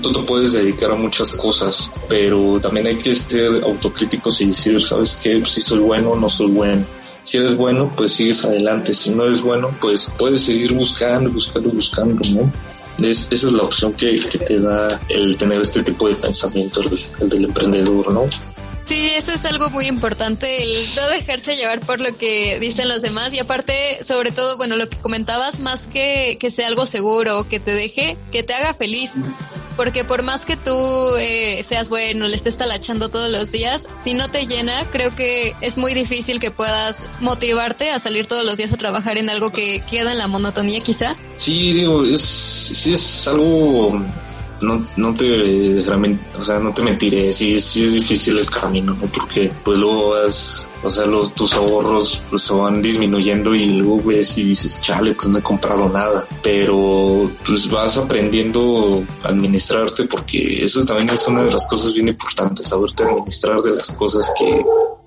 tú 0.00 0.12
te 0.12 0.20
puedes 0.20 0.54
dedicar 0.54 0.92
a 0.92 0.94
muchas 0.94 1.32
cosas, 1.32 1.92
pero 2.08 2.58
también 2.62 2.86
hay 2.86 2.96
que 2.96 3.14
ser 3.14 3.62
autocríticos 3.64 4.40
y 4.40 4.46
decir, 4.46 4.82
¿sabes 4.82 5.20
qué? 5.22 5.44
Si 5.44 5.60
soy 5.60 5.80
bueno 5.80 6.12
o 6.12 6.16
no 6.16 6.28
soy 6.30 6.46
bueno. 6.46 6.97
Si 7.24 7.38
eres 7.38 7.56
bueno, 7.56 7.92
pues 7.96 8.12
sigues 8.12 8.44
adelante. 8.44 8.94
Si 8.94 9.10
no 9.10 9.24
eres 9.24 9.40
bueno, 9.40 9.74
pues 9.80 10.10
puedes 10.18 10.42
seguir 10.42 10.72
buscando, 10.72 11.30
buscando, 11.30 11.68
buscando, 11.70 12.22
¿no? 12.30 12.52
Es, 13.06 13.28
esa 13.30 13.46
es 13.46 13.52
la 13.52 13.62
opción 13.62 13.92
que, 13.92 14.18
te 14.18 14.58
da 14.58 15.00
el 15.08 15.36
tener 15.36 15.60
este 15.60 15.82
tipo 15.82 16.08
de 16.08 16.16
pensamiento, 16.16 16.80
el, 16.80 16.98
el 17.20 17.28
del 17.28 17.44
emprendedor, 17.44 18.12
¿no? 18.12 18.28
Sí, 18.88 19.10
eso 19.14 19.32
es 19.32 19.44
algo 19.44 19.68
muy 19.68 19.86
importante, 19.86 20.62
el 20.62 20.86
no 20.96 21.06
dejarse 21.10 21.56
llevar 21.56 21.80
por 21.80 22.00
lo 22.00 22.16
que 22.16 22.58
dicen 22.58 22.88
los 22.88 23.02
demás 23.02 23.34
y 23.34 23.38
aparte, 23.38 24.02
sobre 24.02 24.30
todo, 24.30 24.56
bueno, 24.56 24.76
lo 24.76 24.88
que 24.88 24.96
comentabas, 24.96 25.60
más 25.60 25.86
que 25.86 26.38
que 26.40 26.50
sea 26.50 26.68
algo 26.68 26.86
seguro, 26.86 27.46
que 27.46 27.60
te 27.60 27.72
deje, 27.72 28.16
que 28.32 28.42
te 28.42 28.54
haga 28.54 28.72
feliz. 28.72 29.16
Porque 29.78 30.04
por 30.04 30.24
más 30.24 30.44
que 30.44 30.56
tú 30.56 30.76
eh, 31.20 31.62
seas 31.62 31.88
bueno, 31.88 32.26
le 32.26 32.34
estés 32.34 32.56
talachando 32.56 33.10
todos 33.10 33.30
los 33.30 33.52
días, 33.52 33.88
si 33.96 34.12
no 34.12 34.28
te 34.28 34.46
llena, 34.46 34.84
creo 34.90 35.14
que 35.14 35.54
es 35.60 35.78
muy 35.78 35.94
difícil 35.94 36.40
que 36.40 36.50
puedas 36.50 37.06
motivarte 37.20 37.92
a 37.92 38.00
salir 38.00 38.26
todos 38.26 38.44
los 38.44 38.56
días 38.56 38.72
a 38.72 38.76
trabajar 38.76 39.18
en 39.18 39.30
algo 39.30 39.52
que 39.52 39.80
queda 39.88 40.10
en 40.10 40.18
la 40.18 40.26
monotonía 40.26 40.80
quizá. 40.80 41.14
Sí, 41.36 41.72
digo, 41.72 42.04
es, 42.04 42.22
sí 42.22 42.92
es 42.92 43.28
algo 43.28 44.04
no, 44.60 44.84
no 44.96 45.14
te 45.14 45.80
o 46.38 46.44
sea, 46.44 46.58
no 46.58 46.72
te 46.72 46.82
mentiré, 46.82 47.32
sí, 47.32 47.58
sí 47.60 47.84
es 47.84 47.92
difícil 47.92 48.38
el 48.38 48.50
camino, 48.50 48.94
¿no? 48.94 49.06
Porque 49.06 49.50
pues 49.64 49.78
luego 49.78 50.10
vas, 50.10 50.68
o 50.82 50.90
sea, 50.90 51.06
los, 51.06 51.34
tus 51.34 51.54
ahorros 51.54 52.22
pues 52.30 52.42
se 52.42 52.52
van 52.52 52.82
disminuyendo 52.82 53.54
y 53.54 53.78
luego 53.78 54.02
ves 54.04 54.38
y 54.38 54.44
dices, 54.44 54.80
chale, 54.80 55.12
pues 55.14 55.28
no 55.28 55.38
he 55.38 55.42
comprado 55.42 55.88
nada. 55.88 56.24
Pero 56.42 57.30
pues 57.46 57.70
vas 57.70 57.96
aprendiendo 57.96 59.02
a 59.24 59.28
administrarte 59.28 60.04
porque 60.04 60.64
eso 60.64 60.84
también 60.84 61.10
es 61.10 61.26
una 61.26 61.42
de 61.42 61.52
las 61.52 61.66
cosas 61.66 61.92
bien 61.92 62.08
importantes, 62.08 62.68
saberte 62.68 63.04
administrar 63.04 63.60
de 63.60 63.76
las 63.76 63.90
cosas 63.92 64.32
que, 64.38 64.64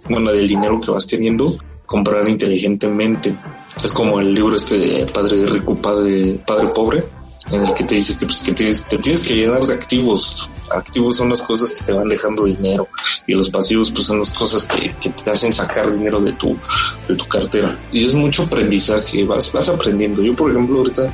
bueno, 0.09 0.31
del 0.31 0.47
dinero 0.47 0.79
que 0.81 0.91
vas 0.91 1.07
teniendo, 1.07 1.55
comprar 1.85 2.27
inteligentemente. 2.27 3.37
Es 3.83 3.91
como 3.91 4.19
el 4.19 4.33
libro 4.33 4.55
este 4.55 4.77
de 4.77 5.05
Padre 5.05 5.45
Rico, 5.45 5.75
Padre, 5.75 6.39
Padre 6.45 6.67
Pobre 6.67 7.20
en 7.49 7.65
el 7.65 7.73
que 7.73 7.83
te 7.83 7.95
dice 7.95 8.17
que, 8.17 8.25
pues, 8.25 8.41
que 8.41 8.53
tienes, 8.53 8.85
te 8.85 8.97
tienes 8.97 9.25
que 9.25 9.35
llenar 9.35 9.65
de 9.65 9.73
activos. 9.73 10.49
Activos 10.69 11.17
son 11.17 11.29
las 11.29 11.41
cosas 11.41 11.71
que 11.71 11.83
te 11.83 11.91
van 11.91 12.07
dejando 12.07 12.45
dinero 12.45 12.87
y 13.27 13.33
los 13.33 13.49
pasivos 13.49 13.91
pues 13.91 14.05
son 14.05 14.19
las 14.19 14.31
cosas 14.31 14.63
que, 14.63 14.93
que 15.01 15.09
te 15.09 15.29
hacen 15.29 15.51
sacar 15.51 15.91
dinero 15.91 16.21
de 16.21 16.31
tu, 16.33 16.57
de 17.07 17.15
tu 17.15 17.27
cartera. 17.27 17.77
Y 17.91 18.05
es 18.05 18.15
mucho 18.15 18.43
aprendizaje, 18.43 19.25
vas, 19.25 19.51
vas 19.51 19.67
aprendiendo. 19.67 20.21
Yo, 20.21 20.33
por 20.33 20.51
ejemplo, 20.51 20.79
ahorita, 20.79 21.13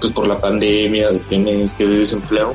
pues 0.00 0.12
por 0.12 0.26
la 0.26 0.38
pandemia, 0.38 1.10
de 1.10 1.20
que 1.20 1.38
me 1.38 1.70
quedé 1.78 1.98
desempleado, 2.00 2.54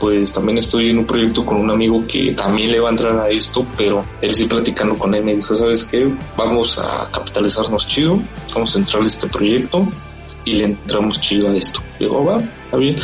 pues 0.00 0.32
también 0.32 0.58
estoy 0.58 0.90
en 0.90 0.98
un 0.98 1.06
proyecto 1.06 1.46
con 1.46 1.58
un 1.58 1.70
amigo 1.70 2.04
que 2.08 2.32
también 2.32 2.72
le 2.72 2.80
va 2.80 2.88
a 2.88 2.92
entrar 2.92 3.20
a 3.20 3.28
esto, 3.28 3.64
pero 3.76 4.04
él 4.20 4.34
sí 4.34 4.46
platicando 4.46 4.98
con 4.98 5.14
él 5.14 5.22
me 5.22 5.36
dijo, 5.36 5.54
¿sabes 5.54 5.84
qué? 5.84 6.08
Vamos 6.36 6.76
a 6.78 7.08
capitalizarnos 7.12 7.86
chido, 7.86 8.18
vamos 8.52 8.74
a 8.74 8.78
entrar 8.80 9.02
a 9.02 9.06
este 9.06 9.28
proyecto 9.28 9.86
y 10.44 10.54
le 10.54 10.64
entramos 10.64 11.20
chido 11.20 11.50
a 11.50 11.56
esto. 11.56 11.80
Digo, 11.98 12.24
va, 12.24 12.36
está 12.36 12.76
bien. 12.76 12.96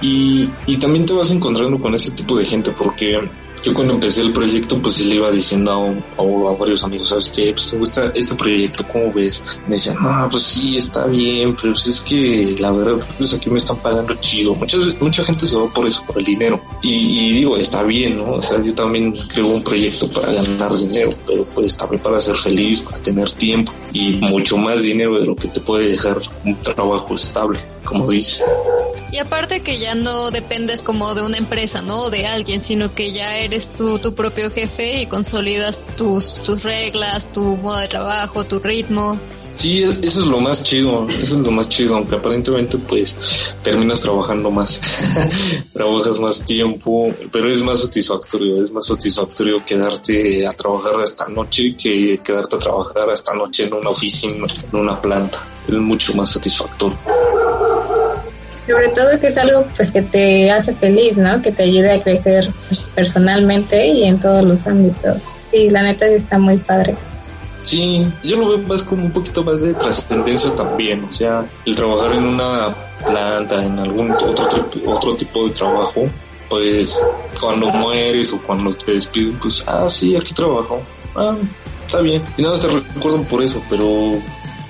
Y, 0.00 0.50
y 0.66 0.76
también 0.78 1.06
te 1.06 1.12
vas 1.12 1.30
encontrando 1.30 1.78
con 1.78 1.94
ese 1.94 2.10
tipo 2.10 2.36
de 2.36 2.44
gente 2.44 2.72
porque 2.72 3.20
yo 3.62 3.74
cuando 3.74 3.94
empecé 3.94 4.22
el 4.22 4.32
proyecto, 4.32 4.80
pues 4.80 4.94
sí 4.94 5.04
le 5.04 5.16
iba 5.16 5.30
diciendo 5.30 5.72
a, 5.72 6.22
a, 6.22 6.52
a 6.52 6.56
varios 6.56 6.82
amigos, 6.84 7.10
¿sabes 7.10 7.30
qué? 7.30 7.52
Pues 7.52 7.70
te 7.70 7.76
gusta 7.78 8.12
este 8.14 8.34
proyecto, 8.34 8.84
¿cómo 8.92 9.12
ves? 9.12 9.42
Me 9.66 9.74
decían, 9.76 9.96
no, 10.02 10.28
pues 10.30 10.42
sí, 10.42 10.76
está 10.76 11.06
bien, 11.06 11.54
pero 11.60 11.72
pues 11.72 11.86
es 11.86 12.00
que 12.00 12.56
la 12.58 12.70
verdad, 12.72 13.04
pues 13.18 13.32
aquí 13.34 13.50
me 13.50 13.58
están 13.58 13.78
pagando 13.78 14.14
chido. 14.16 14.54
Mucha, 14.54 14.76
mucha 15.00 15.24
gente 15.24 15.46
se 15.46 15.56
va 15.56 15.68
por 15.68 15.86
eso, 15.86 16.02
por 16.06 16.18
el 16.18 16.24
dinero. 16.24 16.60
Y, 16.82 16.92
y 16.92 17.32
digo, 17.32 17.56
está 17.56 17.82
bien, 17.82 18.18
¿no? 18.18 18.24
O 18.34 18.42
sea, 18.42 18.62
yo 18.62 18.74
también 18.74 19.12
creo 19.28 19.46
un 19.46 19.62
proyecto 19.62 20.10
para 20.10 20.32
ganar 20.32 20.74
dinero, 20.74 21.10
pero 21.26 21.44
pues 21.54 21.76
también 21.76 22.02
para 22.02 22.20
ser 22.20 22.36
feliz, 22.36 22.80
para 22.80 22.98
tener 22.98 23.30
tiempo 23.32 23.72
y 23.92 24.12
mucho 24.16 24.56
más 24.56 24.82
dinero 24.82 25.18
de 25.18 25.26
lo 25.26 25.36
que 25.36 25.48
te 25.48 25.60
puede 25.60 25.88
dejar 25.88 26.20
un 26.44 26.56
trabajo 26.56 27.14
estable, 27.14 27.60
como 27.84 28.10
dice. 28.10 28.44
Y 29.12 29.18
aparte 29.18 29.60
que 29.60 29.78
ya 29.78 29.94
no 29.94 30.30
dependes 30.30 30.80
como 30.80 31.14
de 31.14 31.20
una 31.20 31.36
empresa, 31.36 31.82
¿no? 31.82 32.08
De 32.08 32.26
alguien, 32.26 32.62
sino 32.62 32.94
que 32.94 33.12
ya 33.12 33.36
eres 33.36 33.68
tú 33.68 33.98
tu 33.98 34.14
propio 34.14 34.50
jefe 34.50 35.02
y 35.02 35.06
consolidas 35.06 35.82
tus, 35.98 36.42
tus 36.42 36.62
reglas, 36.62 37.30
tu 37.30 37.58
modo 37.58 37.76
de 37.76 37.88
trabajo, 37.88 38.44
tu 38.44 38.58
ritmo. 38.58 39.20
Sí, 39.54 39.82
eso 39.82 40.20
es 40.20 40.26
lo 40.26 40.40
más 40.40 40.64
chido, 40.64 41.06
eso 41.10 41.36
es 41.36 41.42
lo 41.42 41.50
más 41.50 41.68
chido, 41.68 41.96
aunque 41.96 42.16
aparentemente 42.16 42.78
pues 42.78 43.14
terminas 43.62 44.00
trabajando 44.00 44.50
más, 44.50 44.80
trabajas 45.74 46.18
más 46.18 46.42
tiempo, 46.46 47.14
pero 47.30 47.50
es 47.50 47.62
más 47.62 47.82
satisfactorio, 47.82 48.62
es 48.62 48.70
más 48.70 48.86
satisfactorio 48.86 49.62
quedarte 49.62 50.46
a 50.46 50.52
trabajar 50.52 50.94
esta 51.04 51.28
noche 51.28 51.76
que 51.76 52.18
quedarte 52.24 52.56
a 52.56 52.60
trabajar 52.60 53.10
esta 53.10 53.34
noche 53.34 53.64
en 53.64 53.74
una 53.74 53.90
oficina, 53.90 54.46
en 54.72 54.78
una 54.78 54.98
planta, 54.98 55.38
es 55.68 55.74
mucho 55.74 56.14
más 56.14 56.30
satisfactorio 56.30 56.96
sobre 58.66 58.88
todo 58.88 59.18
que 59.20 59.28
es 59.28 59.36
algo 59.36 59.64
pues 59.76 59.90
que 59.90 60.02
te 60.02 60.50
hace 60.50 60.74
feliz, 60.74 61.16
¿no? 61.16 61.42
Que 61.42 61.52
te 61.52 61.64
ayude 61.64 61.92
a 61.92 62.02
crecer 62.02 62.48
pues, 62.68 62.88
personalmente 62.94 63.86
y 63.86 64.04
en 64.04 64.18
todos 64.20 64.44
los 64.44 64.66
ámbitos. 64.66 65.18
Sí, 65.50 65.70
la 65.70 65.82
neta 65.82 66.06
está 66.06 66.38
muy 66.38 66.56
padre. 66.58 66.96
Sí, 67.64 68.06
yo 68.24 68.36
lo 68.36 68.48
veo 68.48 68.58
más 68.58 68.82
como 68.82 69.04
un 69.04 69.12
poquito 69.12 69.44
más 69.44 69.60
de 69.60 69.72
trascendencia 69.74 70.50
también, 70.56 71.04
o 71.04 71.12
sea, 71.12 71.44
el 71.64 71.76
trabajar 71.76 72.12
en 72.16 72.24
una 72.24 72.74
planta, 73.06 73.64
en 73.64 73.78
algún 73.78 74.10
otro, 74.10 74.68
otro 74.86 75.14
tipo 75.14 75.46
de 75.46 75.50
trabajo, 75.50 76.08
pues 76.48 77.00
cuando 77.40 77.70
mueres 77.70 78.32
o 78.32 78.38
cuando 78.42 78.72
te 78.72 78.92
despiden, 78.92 79.38
pues, 79.38 79.62
ah, 79.66 79.86
sí, 79.88 80.16
aquí 80.16 80.34
trabajo, 80.34 80.82
ah, 81.14 81.36
está 81.86 82.00
bien. 82.00 82.22
Y 82.36 82.42
nada, 82.42 82.58
te 82.58 82.66
recuerdan 82.66 83.24
por 83.26 83.42
eso, 83.42 83.62
pero 83.70 84.20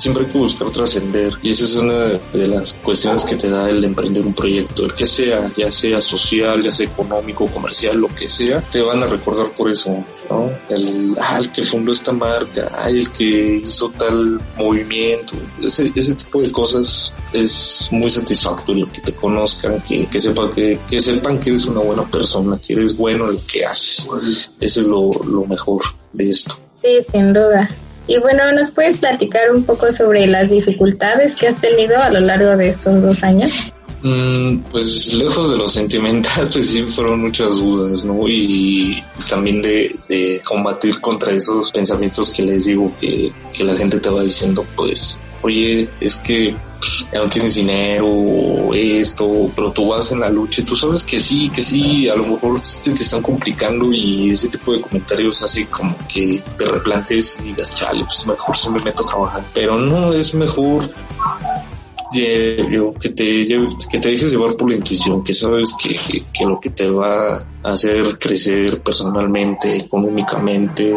siempre 0.03 0.25
hay 0.25 0.33
que 0.33 0.39
buscar 0.39 0.69
trascender 0.71 1.35
y 1.43 1.51
esa 1.51 1.65
es 1.65 1.77
una 1.77 1.95
de 2.33 2.49
las 2.49 2.75
cuestiones 2.83 3.23
que 3.23 3.37
te 3.37 3.49
da 3.49 3.71
el 3.71 3.85
emprender 3.85 4.27
un 4.27 4.35
proyecto, 4.35 4.85
el 4.85 4.95
que 4.95 5.07
sea, 5.07 5.49
ya 5.57 5.71
sea 5.71 6.01
social, 6.01 6.61
ya 6.61 6.73
sea 6.73 6.87
económico, 6.87 7.47
comercial, 7.47 7.99
lo 7.99 8.09
que 8.09 8.29
sea, 8.29 8.61
te 8.61 8.83
van 8.83 9.01
a 9.01 9.07
recordar 9.07 9.53
por 9.53 9.71
eso, 9.71 10.05
¿no? 10.29 10.51
El, 10.69 11.17
ah, 11.21 11.39
el 11.39 11.53
que 11.53 11.63
fundó 11.63 11.93
esta 11.93 12.11
marca, 12.11 12.69
ah, 12.77 12.91
el 12.91 13.13
que 13.13 13.61
hizo 13.63 13.91
tal 13.91 14.41
movimiento, 14.57 15.35
ese, 15.63 15.93
ese 15.95 16.15
tipo 16.15 16.41
de 16.41 16.51
cosas 16.51 17.15
es 17.33 17.89
muy 17.93 18.11
satisfactorio 18.11 18.91
que 18.91 19.03
te 19.03 19.13
conozcan, 19.13 19.81
que, 19.83 20.07
que, 20.07 20.19
sepan 20.19 20.51
que, 20.51 20.81
que 20.91 21.01
sepan 21.01 21.39
que 21.39 21.51
eres 21.51 21.67
una 21.67 21.81
buena 21.81 22.03
persona, 22.11 22.59
que 22.59 22.73
eres 22.73 22.97
bueno 22.97 23.29
en 23.29 23.35
lo 23.37 23.47
que 23.47 23.65
haces. 23.65 24.09
Eso 24.59 24.81
es 24.81 24.87
lo, 24.87 25.13
lo 25.13 25.47
mejor 25.47 25.81
de 26.13 26.31
esto. 26.31 26.57
Sí, 26.83 26.99
sin 27.13 27.33
duda. 27.33 27.69
Y 28.07 28.19
bueno, 28.19 28.51
¿nos 28.53 28.71
puedes 28.71 28.99
platicar 28.99 29.51
un 29.51 29.65
poco 29.65 29.93
sobre 29.93 30.27
las 30.27 30.51
dificultades 30.51 31.37
que 31.37 31.49
has 31.49 31.61
tenido 31.61 31.99
a 31.99 32.11
lo 32.11 32.21
largo 32.21 32.57
de 32.57 32.69
estos 32.69 33.03
dos 33.03 33.23
años? 33.23 33.53
Mm, 34.03 34.59
pues 34.73 35.15
lejos 35.15 35.51
de 35.51 35.57
lo 35.57 35.69
sentimental, 35.69 36.49
pues 36.53 36.71
sí 36.71 36.83
fueron 36.83 37.21
muchas 37.21 37.55
dudas, 37.55 38.05
¿no? 38.05 38.29
Y 38.29 39.03
también 39.29 39.63
de, 39.63 40.43
combatir 40.45 41.01
contra 41.01 41.33
esos 41.33 41.71
pensamientos 41.71 42.31
que 42.31 42.43
les 42.43 42.65
digo 42.65 42.93
que 43.01 43.33
la 43.61 43.77
gente 43.77 44.01
te 44.01 44.11
va 44.11 44.23
diciendo, 44.23 44.65
pues, 44.75 45.21
oye, 45.43 45.89
es 46.01 46.17
que 46.17 46.55
ya 47.13 47.19
no 47.21 47.29
tienes 47.29 47.55
dinero, 47.55 48.73
esto, 48.75 49.51
pero 49.55 49.71
tú 49.73 49.89
vas 49.89 50.11
en 50.13 50.21
la 50.21 50.29
lucha 50.29 50.61
y 50.61 50.65
tú 50.65 50.75
sabes 50.77 51.03
que 51.03 51.21
sí, 51.21 51.51
que 51.51 51.63
sí, 51.63 52.09
a 52.09 52.17
lo 52.17 52.27
mejor 52.27 52.61
te, 52.61 52.91
están 52.91 53.23
complicando 53.23 53.93
y 53.93 54.31
ese 54.31 54.49
tipo 54.49 54.73
de 54.73 54.81
comentarios 54.81 55.43
así 55.43 55.65
como 55.67 55.97
que 56.09 56.43
te 56.57 56.65
replantes 56.65 57.39
y 57.41 57.49
digas, 57.49 57.75
chale, 57.75 58.05
pues 58.05 58.27
mejor 58.27 58.57
si 58.57 58.71
me 58.71 58.81
meto 58.81 59.05
a 59.05 59.07
trabajar. 59.07 59.45
Pero 59.55 59.79
no, 59.79 60.13
es 60.13 60.35
mejor 60.35 60.89
que 62.13 63.09
te, 63.15 63.69
que 63.91 63.99
te 63.99 64.09
dejes 64.11 64.31
llevar 64.33 64.55
por 64.55 64.71
la 64.71 64.77
intuición, 64.77 65.25
que 65.25 65.33
sabes 65.33 65.75
que, 65.83 66.23
que 66.33 66.45
lo 66.45 66.61
que 66.61 66.71
te 66.71 66.91
va 66.91 67.37
a 67.37 67.71
hacer 67.71 68.19
crecer 68.19 68.83
personalmente, 68.83 69.77
económicamente, 69.77 70.95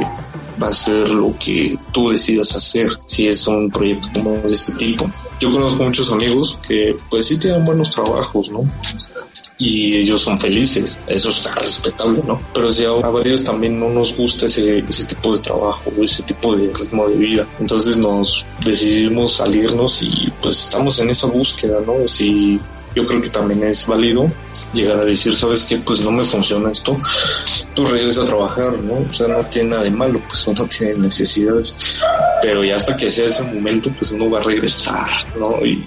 va 0.62 0.68
a 0.68 0.74
ser 0.74 1.10
lo 1.10 1.38
que 1.38 1.78
tú 1.92 2.10
decidas 2.10 2.56
hacer 2.56 2.90
si 3.06 3.28
es 3.28 3.48
un 3.48 3.70
proyecto 3.70 4.10
como 4.14 4.32
de 4.38 4.54
este 4.54 4.74
tipo. 4.74 5.10
Yo 5.40 5.52
conozco 5.52 5.84
muchos 5.84 6.12
amigos 6.12 6.60
que 6.68 6.96
pues 7.10 7.28
sí 7.28 7.38
tienen 7.38 7.64
buenos 7.64 7.92
trabajos, 7.92 8.50
¿no? 8.50 8.64
y 9.58 9.96
ellos 9.96 10.22
son 10.22 10.40
felices. 10.40 10.98
Eso 11.08 11.30
está 11.30 11.56
respetable, 11.56 12.22
¿no? 12.26 12.40
Pero 12.54 12.72
si 12.72 12.86
a 12.86 12.92
varios 12.92 13.44
también 13.44 13.80
no 13.80 13.90
nos 13.90 14.16
gusta 14.16 14.48
ese, 14.48 14.80
ese 14.80 15.06
tipo 15.06 15.36
de 15.36 15.40
trabajo, 15.42 15.92
ese 16.02 16.24
tipo 16.24 16.56
de 16.56 16.74
ritmo 16.74 17.08
de 17.08 17.16
vida. 17.16 17.48
Entonces 17.60 17.98
nos 17.98 18.46
decidimos 18.66 19.34
salirnos 19.34 20.02
y 20.04 20.32
pues 20.42 20.62
estamos 20.62 21.00
en 21.00 21.10
esa 21.10 21.28
búsqueda, 21.28 21.80
¿no? 21.86 22.08
Si 22.08 22.60
yo 22.96 23.06
creo 23.06 23.22
que 23.22 23.30
también 23.30 23.64
es 23.64 23.86
válido 23.86 24.32
llegar 24.74 25.00
a 25.00 25.06
decir, 25.06 25.36
sabes 25.36 25.64
que 25.64 25.78
pues 25.78 26.04
no 26.04 26.12
me 26.12 26.24
funciona 26.24 26.72
esto, 26.72 26.98
tú 27.74 27.86
regresas 27.86 28.24
a 28.24 28.28
trabajar, 28.28 28.74
¿no? 28.80 29.06
O 29.10 29.14
sea, 29.14 29.28
no 29.28 29.44
tiene 29.46 29.72
nada 29.72 29.84
de 29.84 29.92
malo, 29.92 30.22
pues 30.28 30.48
uno 30.48 30.66
tiene 30.78 30.96
necesidades, 30.96 31.76
pero 32.42 32.64
ya 32.64 32.78
hasta 32.78 32.96
que 32.96 33.10
sea 33.10 33.28
ese 33.28 33.44
momento, 33.44 33.92
pues 33.98 34.12
uno 34.12 34.30
va 34.30 34.40
a 34.40 34.44
regresar, 34.44 35.10
¿no? 35.38 35.64
Y, 35.66 35.86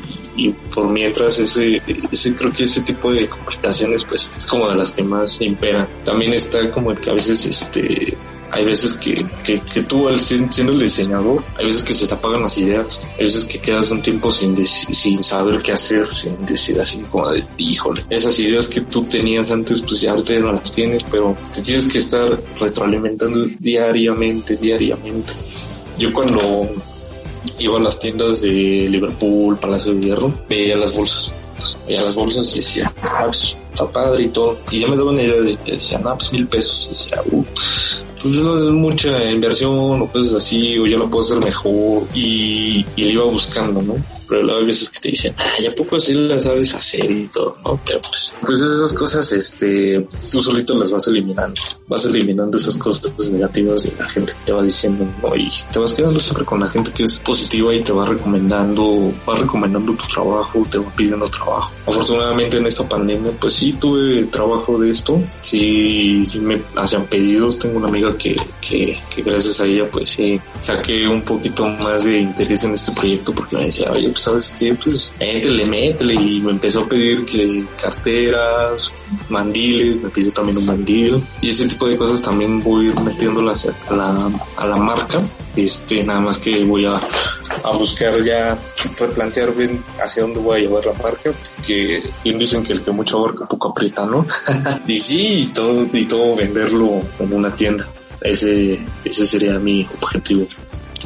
por 0.73 0.89
mientras 0.89 1.41
ese, 1.41 1.83
ese 2.13 2.37
creo 2.37 2.53
que 2.53 2.63
ese 2.63 2.81
tipo 2.83 3.13
de 3.13 3.27
complicaciones 3.27 4.05
pues 4.05 4.31
es 4.37 4.47
como 4.47 4.69
de 4.69 4.77
las 4.77 4.93
que 4.93 5.03
más 5.03 5.41
imperan. 5.41 5.89
También 6.05 6.33
está 6.33 6.71
como 6.71 6.93
el 6.93 7.01
que 7.01 7.11
a 7.11 7.15
veces 7.15 7.45
este 7.45 8.17
hay 8.51 8.65
veces 8.65 8.95
que, 8.95 9.25
que, 9.45 9.83
tú 9.83 10.09
al 10.09 10.21
siendo 10.21 10.73
el 10.73 10.81
diseñador, 10.81 11.43
hay 11.57 11.67
veces 11.67 11.83
que 11.83 11.95
se 11.95 12.07
te 12.07 12.15
apagan 12.15 12.43
las 12.43 12.57
ideas, 12.59 13.01
hay 13.19 13.25
veces 13.25 13.45
que 13.45 13.59
quedas 13.59 13.91
un 13.91 14.03
tiempo 14.03 14.31
sin, 14.31 14.57
sin 14.67 15.23
saber 15.23 15.59
qué 15.59 15.73
hacer, 15.73 16.13
sin 16.13 16.45
decir 16.47 16.81
así 16.81 16.99
como 17.11 17.29
de, 17.31 17.45
híjole, 17.59 18.05
esas 18.11 18.39
ideas 18.41 18.67
que 18.69 18.81
tú 18.81 19.05
tenías 19.05 19.51
antes, 19.51 19.83
pues 19.83 20.01
ya 20.01 20.13
ahorita 20.13 20.39
no 20.39 20.53
las 20.53 20.73
tienes, 20.73 21.05
pero 21.11 21.37
te 21.55 21.63
tienes 21.63 21.89
que 21.89 21.99
estar 21.99 22.39
retroalimentando 22.59 23.47
diariamente, 23.59 24.57
diariamente. 24.57 25.33
Yo 25.99 26.13
cuando 26.13 26.69
iba 27.59 27.77
a 27.77 27.81
las 27.81 27.99
tiendas 27.99 28.41
de 28.43 28.87
Liverpool, 28.89 29.59
Palacio 29.59 29.95
de 29.95 30.01
Hierro, 30.01 30.33
veía 30.49 30.77
las 30.77 30.95
bolsas. 30.95 31.33
Veía 31.87 32.03
las 32.03 32.15
bolsas 32.15 32.55
y 32.55 32.59
decía, 32.59 32.93
ah, 33.03 33.25
pues, 33.25 33.57
está 33.73 33.87
padre 33.91 34.25
y 34.25 34.29
todo. 34.29 34.59
Y 34.71 34.81
ya 34.81 34.87
me 34.87 34.97
daba 34.97 35.11
una 35.11 35.23
idea 35.23 35.41
de 35.41 35.57
que 35.57 35.73
decían, 35.73 36.03
ah, 36.07 36.15
pues 36.17 36.33
mil 36.33 36.47
pesos. 36.47 36.87
Y 36.87 36.89
decía, 36.91 37.23
uh, 37.33 37.45
pues 38.23 38.37
no 38.37 38.57
es 38.57 38.73
mucha 38.73 39.31
inversión 39.31 40.03
o 40.03 40.07
cosas 40.07 40.35
así, 40.35 40.79
o 40.79 40.87
ya 40.87 40.97
lo 40.97 41.09
puedo 41.09 41.25
hacer 41.25 41.39
mejor. 41.39 42.07
Y, 42.15 42.85
y 42.97 43.05
le 43.05 43.11
iba 43.11 43.25
buscando, 43.25 43.83
¿no? 43.83 43.97
Pero 44.29 44.43
luego 44.43 44.61
hay 44.61 44.67
veces 44.67 44.91
que 44.91 45.01
te 45.01 45.09
dicen, 45.11 45.35
ah, 45.39 45.55
ya 45.61 45.75
poco 45.75 45.97
así 45.97 46.15
las 46.15 46.45
sabes 46.45 46.75
hacer 46.75 47.11
y 47.11 47.27
todo, 47.29 47.57
¿no? 47.65 47.81
Pero 47.85 48.01
pues, 48.03 48.35
pues 48.45 48.61
esas 48.61 48.93
cosas, 48.93 49.33
este, 49.33 50.07
tú 50.31 50.43
solito 50.43 50.79
las 50.79 50.91
vas 50.91 51.09
eliminando, 51.09 51.61
vas 51.87 52.05
eliminando 52.05 52.59
esas 52.59 52.77
cosas 52.77 53.31
negativas 53.31 53.85
de 53.85 53.93
la 53.99 54.09
gente 54.09 54.33
que 54.33 54.45
te 54.45 54.53
va 54.53 54.63
diciendo, 54.63 55.07
¿no? 55.23 55.37
Y 55.37 55.51
te 55.73 55.79
vas 55.79 55.93
quedando 55.93 56.21
siempre 56.21 56.45
con 56.45 56.61
la 56.61 56.69
gente 56.69 56.93
que 56.93 57.05
es 57.05 57.19
positiva 57.21 57.75
y 57.75 57.83
te 57.83 57.93
va 57.93 58.07
recomendando, 58.07 59.13
va 59.29 59.37
recomendando 59.37 59.93
tu 59.95 60.07
trabajo, 60.07 60.67
te 60.71 60.79
va 60.79 60.95
pidiendo 60.95 61.29
trabajo. 61.29 61.73
Afortunadamente 61.87 62.59
en 62.59 62.67
esta 62.67 62.89
pandemia, 62.89 63.33
pues 63.41 63.55
sí 63.55 63.73
tuve 63.73 64.25
trabajo 64.25 64.79
de 64.79 64.91
esto, 64.91 65.23
sí, 65.41 66.25
sí 66.27 66.41
me 66.41 66.61
hacían 66.77 67.07
pedidos, 67.07 67.59
tengo 67.59 67.79
una 67.79 67.89
amiga 67.89 68.17
que, 68.17 68.37
que, 68.61 68.99
que 69.15 69.23
gracias 69.23 69.61
a 69.61 69.67
ella, 69.67 69.89
pues 69.91 70.11
sí, 70.11 70.41
saqué 70.61 71.09
un 71.09 71.23
poquito 71.23 71.67
más 71.69 72.05
de 72.05 72.21
interés 72.21 72.65
en 72.65 72.75
este 72.75 72.93
proyecto 72.93 73.35
porque 73.35 73.57
me 73.57 73.65
decía, 73.65 73.91
oye, 73.93 74.09
pues, 74.19 74.25
¿sabes 74.25 74.55
qué? 74.59 74.75
Pues 74.75 75.13
métele, 75.21 75.65
métele. 75.65 76.15
Y 76.15 76.41
me 76.41 76.53
empezó 76.53 76.81
a 76.81 76.89
pedir 76.89 77.25
que 77.25 77.65
carteras, 77.81 78.93
mandiles, 79.29 80.03
me 80.03 80.09
pidió 80.11 80.33
también 80.33 80.59
un 80.59 80.67
mandil. 80.67 81.23
Y 81.41 81.51
ese 81.51 81.67
tipo 81.69 81.87
de 81.87 81.97
cosas 81.97 82.21
también 82.21 82.63
voy 82.63 82.93
metiéndolas 83.05 83.69
a 83.89 83.95
la, 83.95 84.31
a 84.57 84.67
la 84.67 84.77
marca. 84.77 85.21
Este, 85.57 86.05
nada 86.05 86.21
más 86.21 86.39
que 86.39 86.65
voy 86.65 86.87
a, 86.87 86.97
a 86.97 87.77
buscar 87.77 88.23
ya 88.23 88.57
replantear 88.99 89.55
bien 89.55 89.83
hacia 90.03 90.23
dónde 90.23 90.41
voy 90.41 90.59
a 90.59 90.61
llevar 90.61 90.87
la 90.87 90.93
marca, 91.03 91.33
que 91.67 92.03
bien 92.23 92.39
dicen 92.39 92.63
que 92.63 92.75
el 92.75 92.83
que 92.83 92.93
mucho 92.93 93.19
abarca 93.19 93.47
poco 93.47 93.69
aprieta, 93.69 94.07
¿no? 94.07 94.25
y 94.87 94.97
sí, 94.99 95.27
y 95.27 95.47
todo, 95.47 95.85
y 95.93 96.07
todo 96.07 96.37
venderlo 96.37 97.03
en 97.19 97.33
una 97.33 97.55
tienda. 97.55 97.89
Ese, 98.21 98.81
ese 99.05 99.27
sería 99.27 99.59
mi 99.59 99.87
objetivo. 100.01 100.47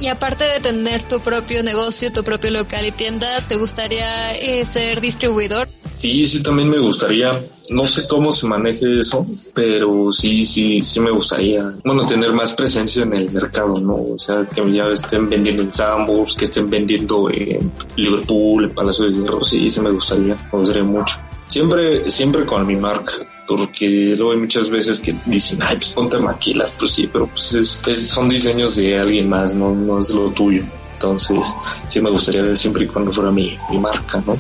Y 0.01 0.09
aparte 0.09 0.45
de 0.45 0.61
tener 0.61 1.03
tu 1.03 1.21
propio 1.21 1.63
negocio, 1.63 2.13
tu 2.13 2.25
propio 2.25 2.51
local 2.51 2.87
y 2.87 2.93
tienda, 2.93 3.41
¿te 3.47 3.57
gustaría 3.57 4.35
eh, 4.35 4.65
ser 4.65 5.01
distribuidor? 5.01 5.69
Sí, 5.99 6.27
sí, 6.27 6.43
también 6.43 6.69
me 6.69 6.79
gustaría. 6.79 7.45
No 7.71 7.87
sé 7.87 8.09
cómo 8.09 8.33
se 8.33 8.49
maneje 8.49 8.99
eso, 8.99 9.25
pero 9.55 10.13
sí, 10.13 10.45
sí, 10.45 10.81
sí 10.81 10.99
me 10.99 11.13
gustaría. 11.13 11.73
Bueno, 11.85 12.05
tener 12.05 12.33
más 12.33 12.55
presencia 12.55 13.05
en 13.05 13.13
el 13.13 13.31
mercado, 13.31 13.77
¿no? 13.81 13.95
O 13.95 14.19
sea, 14.19 14.45
que 14.53 14.73
ya 14.73 14.89
estén 14.89 15.31
vendiendo 15.31 15.63
en 15.63 15.73
Sambos, 15.73 16.35
que 16.35 16.45
estén 16.45 16.69
vendiendo 16.69 17.31
en 17.31 17.71
Liverpool, 17.95 18.65
en 18.65 18.75
Palacio 18.75 19.07
de 19.07 19.13
Hierro. 19.13 19.45
Sí, 19.45 19.71
sí 19.71 19.81
me 19.81 19.91
gustaría. 19.91 20.35
Me 20.53 20.59
gustaría 20.59 20.83
mucho. 20.83 21.17
Siempre, 21.47 22.11
siempre 22.11 22.45
con 22.45 22.67
mi 22.67 22.75
marca 22.75 23.13
porque 23.57 24.15
luego 24.17 24.33
hay 24.33 24.39
muchas 24.39 24.69
veces 24.71 25.01
que 25.01 25.15
dicen, 25.27 25.63
ay, 25.63 25.77
pues 25.77 25.91
ponte 25.91 26.19
maquila, 26.19 26.67
pues 26.79 26.93
sí, 26.93 27.09
pero 27.13 27.27
pues 27.27 27.53
es, 27.55 27.83
son 28.09 28.29
diseños 28.29 28.77
de 28.77 28.99
alguien 28.99 29.29
más, 29.29 29.55
no, 29.55 29.75
no 29.75 29.99
es 29.99 30.11
lo 30.11 30.31
tuyo. 30.31 30.65
Entonces, 30.95 31.55
sí 31.89 32.01
me 32.01 32.11
gustaría 32.11 32.43
ver 32.43 32.57
siempre 32.57 32.85
y 32.85 32.87
cuando 32.87 33.13
fuera 33.13 33.31
mi, 33.31 33.57
mi 33.71 33.79
marca, 33.79 34.23
¿no? 34.25 34.39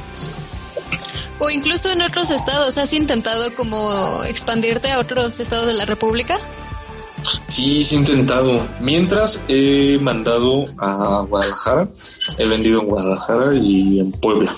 O 1.38 1.50
incluso 1.50 1.90
en 1.90 2.02
otros 2.02 2.30
estados, 2.30 2.78
¿has 2.78 2.92
intentado 2.92 3.52
como 3.54 4.22
expandirte 4.24 4.92
a 4.92 5.00
otros 5.00 5.40
estados 5.40 5.66
de 5.66 5.74
la 5.74 5.84
República? 5.84 6.38
Sí, 7.48 7.82
sí 7.84 7.96
he 7.96 7.98
intentado. 7.98 8.60
Mientras 8.80 9.44
he 9.48 9.98
mandado 10.00 10.66
a 10.78 11.24
Guadalajara, 11.28 11.88
he 12.38 12.48
vendido 12.48 12.80
en 12.80 12.86
Guadalajara 12.86 13.54
y 13.56 14.00
en 14.00 14.12
Puebla. 14.12 14.54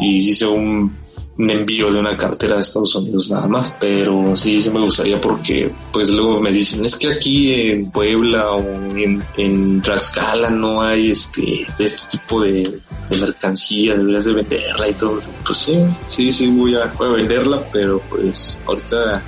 Y 0.00 0.30
hice 0.30 0.46
un 0.46 0.96
un 1.38 1.50
envío 1.50 1.92
de 1.92 2.00
una 2.00 2.16
cartera 2.16 2.56
de 2.56 2.60
Estados 2.60 2.94
Unidos 2.96 3.30
nada 3.30 3.46
más. 3.46 3.74
Pero 3.80 4.36
sí, 4.36 4.60
sí 4.60 4.70
me 4.70 4.80
gustaría 4.80 5.20
porque 5.20 5.70
pues 5.92 6.10
luego 6.10 6.40
me 6.40 6.50
dicen, 6.50 6.84
es 6.84 6.96
que 6.96 7.12
aquí 7.12 7.54
en 7.54 7.90
Puebla 7.90 8.50
o 8.52 8.60
en, 8.96 9.24
en 9.36 9.80
Tlaxcala 9.80 10.50
no 10.50 10.82
hay 10.82 11.12
este, 11.12 11.66
este 11.78 12.18
tipo 12.18 12.42
de, 12.42 12.78
de 13.08 13.16
mercancía, 13.16 13.94
deberías 13.94 14.24
de 14.24 14.32
venderla 14.32 14.88
y 14.88 14.94
todo. 14.94 15.18
Pues 15.46 15.58
sí, 15.58 15.78
sí, 16.06 16.32
sí 16.32 16.48
voy 16.48 16.74
a, 16.74 16.86
voy 16.98 17.08
a 17.08 17.12
venderla, 17.12 17.62
pero 17.72 18.00
pues 18.10 18.60
ahorita 18.66 19.22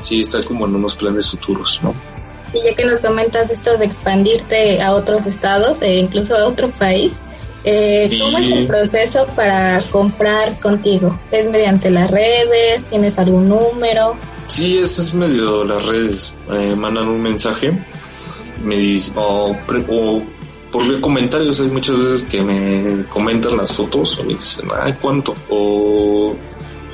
sí 0.00 0.20
está 0.20 0.42
como 0.42 0.66
en 0.66 0.76
unos 0.76 0.96
planes 0.96 1.30
futuros, 1.30 1.80
¿no? 1.82 1.94
Y 2.52 2.62
ya 2.62 2.74
que 2.74 2.84
nos 2.84 3.00
comentas 3.00 3.50
esto 3.50 3.76
de 3.76 3.86
expandirte 3.86 4.80
a 4.80 4.94
otros 4.94 5.26
estados 5.26 5.82
e 5.82 5.96
incluso 5.96 6.36
a 6.36 6.46
otro 6.46 6.70
país, 6.70 7.12
eh, 7.66 8.18
¿cómo 8.20 8.38
es 8.38 8.48
el 8.48 8.66
proceso 8.66 9.26
para 9.34 9.82
comprar 9.90 10.58
contigo? 10.60 11.18
¿Es 11.32 11.48
mediante 11.50 11.90
las 11.90 12.10
redes? 12.10 12.84
¿Tienes 12.84 13.18
algún 13.18 13.48
número? 13.48 14.16
Sí, 14.46 14.78
eso 14.78 15.02
es 15.02 15.12
medio 15.12 15.64
las 15.64 15.84
redes. 15.84 16.32
Eh, 16.50 16.76
mandan 16.76 17.08
un 17.08 17.20
mensaje, 17.20 17.76
me 18.62 18.76
dicen, 18.76 19.14
o, 19.16 19.56
o 19.88 20.22
por 20.70 21.00
comentarios. 21.00 21.58
Hay 21.58 21.66
muchas 21.66 21.98
veces 21.98 22.22
que 22.22 22.40
me 22.40 23.04
comentan 23.06 23.56
las 23.56 23.72
fotos 23.72 24.16
o 24.18 24.22
me 24.22 24.34
dicen, 24.34 24.68
ay, 24.80 24.94
¿cuánto? 25.00 25.34
O, 25.48 26.36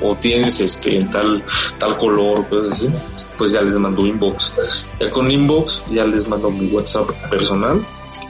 o 0.01 0.15
tienes 0.15 0.59
este 0.59 1.03
tal, 1.03 1.43
tal 1.77 1.97
color, 1.99 2.45
pues 2.49 2.71
así. 2.71 2.89
Pues 3.37 3.51
ya 3.51 3.61
les 3.61 3.77
mando 3.77 4.07
inbox. 4.07 4.53
Ya 4.99 5.11
con 5.11 5.29
inbox 5.29 5.83
ya 5.91 6.03
les 6.05 6.27
mando 6.27 6.49
mi 6.49 6.65
WhatsApp 6.67 7.11
personal 7.29 7.79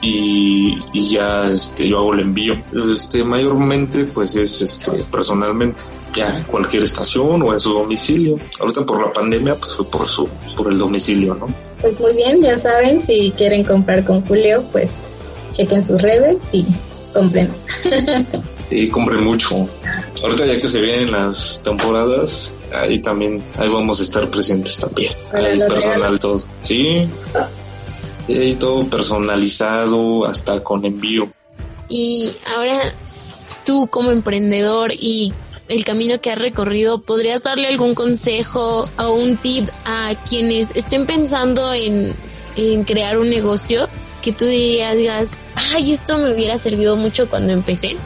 y, 0.02 0.78
y, 0.92 1.08
ya 1.08 1.50
este, 1.50 1.88
yo 1.88 1.98
hago 1.98 2.14
el 2.14 2.20
envío. 2.20 2.54
Este, 2.92 3.24
mayormente 3.24 4.04
pues 4.04 4.36
es 4.36 4.60
este, 4.60 5.04
personalmente, 5.10 5.84
ya 6.14 6.38
en 6.38 6.44
cualquier 6.44 6.84
estación 6.84 7.42
o 7.42 7.52
en 7.52 7.60
su 7.60 7.72
domicilio. 7.72 8.38
Ahorita 8.60 8.84
por 8.84 9.04
la 9.04 9.12
pandemia 9.12 9.54
pues 9.54 9.76
fue 9.76 9.86
por 9.86 10.08
su, 10.08 10.28
por 10.56 10.70
el 10.72 10.78
domicilio, 10.78 11.34
¿no? 11.34 11.46
Pues 11.80 11.98
muy 12.00 12.14
bien, 12.16 12.40
ya 12.40 12.58
saben, 12.58 13.04
si 13.06 13.32
quieren 13.36 13.64
comprar 13.64 14.04
con 14.04 14.20
Julio, 14.26 14.62
pues 14.72 14.90
chequen 15.52 15.86
sus 15.86 16.00
redes 16.00 16.36
y 16.52 16.66
compren. 17.12 17.50
Sí, 18.70 18.88
compren 18.88 19.22
mucho. 19.22 19.68
Ahorita 20.22 20.46
ya 20.46 20.60
que 20.60 20.68
se 20.68 20.80
vienen 20.80 21.12
las 21.12 21.60
temporadas, 21.62 22.54
ahí 22.74 22.98
también, 22.98 23.42
ahí 23.58 23.68
vamos 23.68 24.00
a 24.00 24.02
estar 24.02 24.28
presentes 24.30 24.78
también. 24.78 25.12
ahí 25.32 25.58
personal 25.58 26.18
todo. 26.18 26.40
Sí, 26.62 27.06
y 28.28 28.54
todo 28.54 28.86
personalizado 28.86 30.26
hasta 30.26 30.62
con 30.62 30.84
envío. 30.84 31.28
Y 31.88 32.30
ahora 32.56 32.78
tú 33.64 33.86
como 33.88 34.10
emprendedor 34.10 34.92
y 34.92 35.32
el 35.68 35.84
camino 35.84 36.20
que 36.20 36.30
has 36.30 36.38
recorrido, 36.38 37.02
¿podrías 37.02 37.42
darle 37.42 37.68
algún 37.68 37.94
consejo 37.94 38.88
o 38.98 39.10
un 39.12 39.36
tip 39.36 39.68
a 39.84 40.14
quienes 40.28 40.76
estén 40.76 41.06
pensando 41.06 41.72
en, 41.72 42.12
en 42.56 42.84
crear 42.84 43.18
un 43.18 43.30
negocio 43.30 43.88
que 44.22 44.32
tú 44.32 44.46
dirías, 44.46 44.96
digas, 44.96 45.46
ay, 45.74 45.92
esto 45.92 46.18
me 46.18 46.32
hubiera 46.32 46.58
servido 46.58 46.96
mucho 46.96 47.28
cuando 47.28 47.52
empecé? 47.52 47.96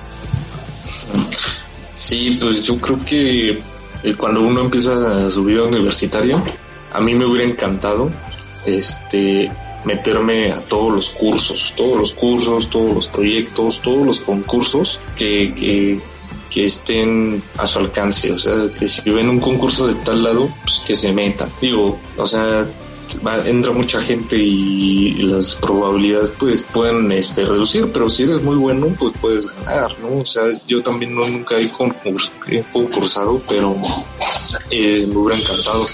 Sí, 1.94 2.38
pues 2.40 2.62
yo 2.62 2.76
creo 2.78 3.04
que 3.04 3.50
eh, 4.02 4.14
cuando 4.16 4.42
uno 4.42 4.62
empieza 4.62 5.30
su 5.30 5.44
vida 5.44 5.64
universitaria, 5.64 6.42
a 6.92 7.00
mí 7.00 7.14
me 7.14 7.26
hubiera 7.26 7.48
encantado 7.48 8.10
este 8.66 9.50
meterme 9.84 10.52
a 10.52 10.60
todos 10.60 10.92
los 10.92 11.08
cursos, 11.10 11.72
todos 11.76 11.98
los 11.98 12.12
cursos, 12.12 12.68
todos 12.68 12.94
los 12.94 13.08
proyectos, 13.08 13.80
todos 13.80 14.06
los 14.06 14.20
concursos 14.20 15.00
que, 15.16 15.54
que, 15.54 16.00
que 16.50 16.66
estén 16.66 17.42
a 17.56 17.66
su 17.66 17.78
alcance. 17.78 18.32
O 18.32 18.38
sea, 18.38 18.54
que 18.78 18.88
si 18.88 19.08
ven 19.10 19.28
un 19.28 19.40
concurso 19.40 19.86
de 19.86 19.94
tal 19.96 20.22
lado, 20.22 20.48
pues 20.62 20.80
que 20.86 20.96
se 20.96 21.12
metan. 21.12 21.50
Digo, 21.60 21.98
o 22.16 22.26
sea, 22.26 22.66
entra 23.46 23.72
mucha 23.72 24.00
gente 24.00 24.36
y, 24.36 25.22
las 25.22 25.56
probabilidades 25.56 26.32
pues 26.38 26.64
pueden 26.64 27.10
este 27.12 27.44
reducir, 27.44 27.90
pero 27.92 28.08
si 28.08 28.22
eres 28.22 28.42
muy 28.42 28.56
bueno 28.56 28.86
pues 28.98 29.12
puedes 29.20 29.46
ganar, 29.46 29.98
¿no? 30.00 30.20
O 30.20 30.26
sea, 30.26 30.44
yo 30.66 30.82
también 30.82 31.14
no 31.14 31.26
nunca 31.26 31.58
he, 31.58 31.70
concursado, 32.72 33.40
pero 33.48 33.76
eh, 34.70 35.06
me 35.06 35.16
hubiera 35.16 35.40
encantado 35.40 35.86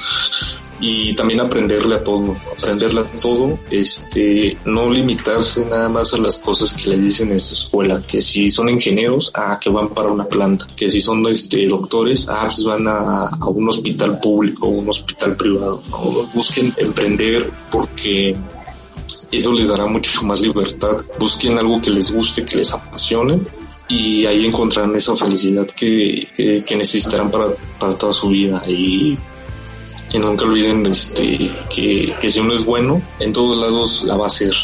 y 0.80 1.14
también 1.14 1.40
aprenderle 1.40 1.96
a 1.96 2.04
todo, 2.04 2.36
aprenderle 2.58 3.00
a 3.00 3.20
todo, 3.20 3.58
este, 3.70 4.56
no 4.64 4.90
limitarse 4.90 5.64
nada 5.64 5.88
más 5.88 6.14
a 6.14 6.18
las 6.18 6.38
cosas 6.38 6.72
que 6.72 6.90
le 6.90 6.98
dicen 6.98 7.30
en 7.30 7.36
esa 7.36 7.54
escuela, 7.54 8.02
que 8.06 8.20
si 8.20 8.50
son 8.50 8.68
ingenieros, 8.68 9.30
ah, 9.34 9.58
que 9.60 9.70
van 9.70 9.88
para 9.90 10.10
una 10.10 10.24
planta, 10.24 10.66
que 10.76 10.88
si 10.88 11.00
son 11.00 11.24
este, 11.26 11.66
doctores, 11.66 12.28
ah, 12.28 12.42
pues 12.44 12.64
van 12.64 12.86
a, 12.88 13.28
a 13.28 13.48
un 13.48 13.68
hospital 13.68 14.18
público, 14.20 14.66
un 14.66 14.88
hospital 14.88 15.36
privado, 15.36 15.82
busquen 16.32 16.72
emprender 16.76 17.50
porque 17.70 18.36
eso 19.30 19.52
les 19.52 19.68
dará 19.68 19.86
mucho 19.86 20.22
más 20.22 20.40
libertad, 20.40 20.98
busquen 21.18 21.58
algo 21.58 21.80
que 21.80 21.90
les 21.90 22.12
guste, 22.12 22.44
que 22.44 22.56
les 22.56 22.72
apasione 22.72 23.40
y 23.88 24.24
ahí 24.26 24.46
encontrarán 24.46 24.94
esa 24.96 25.14
felicidad 25.16 25.66
que, 25.66 26.28
que, 26.34 26.64
que 26.64 26.76
necesitarán 26.76 27.30
para, 27.30 27.48
para 27.78 27.96
toda 27.96 28.12
su 28.12 28.28
vida. 28.28 28.62
Y 28.66 29.16
que 30.14 30.20
nunca 30.20 30.44
olviden 30.44 30.86
este, 30.86 31.50
que, 31.74 32.14
que 32.20 32.30
si 32.30 32.38
uno 32.38 32.54
es 32.54 32.64
bueno, 32.64 33.02
en 33.18 33.32
todos 33.32 33.58
lados 33.58 34.04
la 34.04 34.16
va 34.16 34.22
a 34.22 34.26
hacer. 34.28 34.54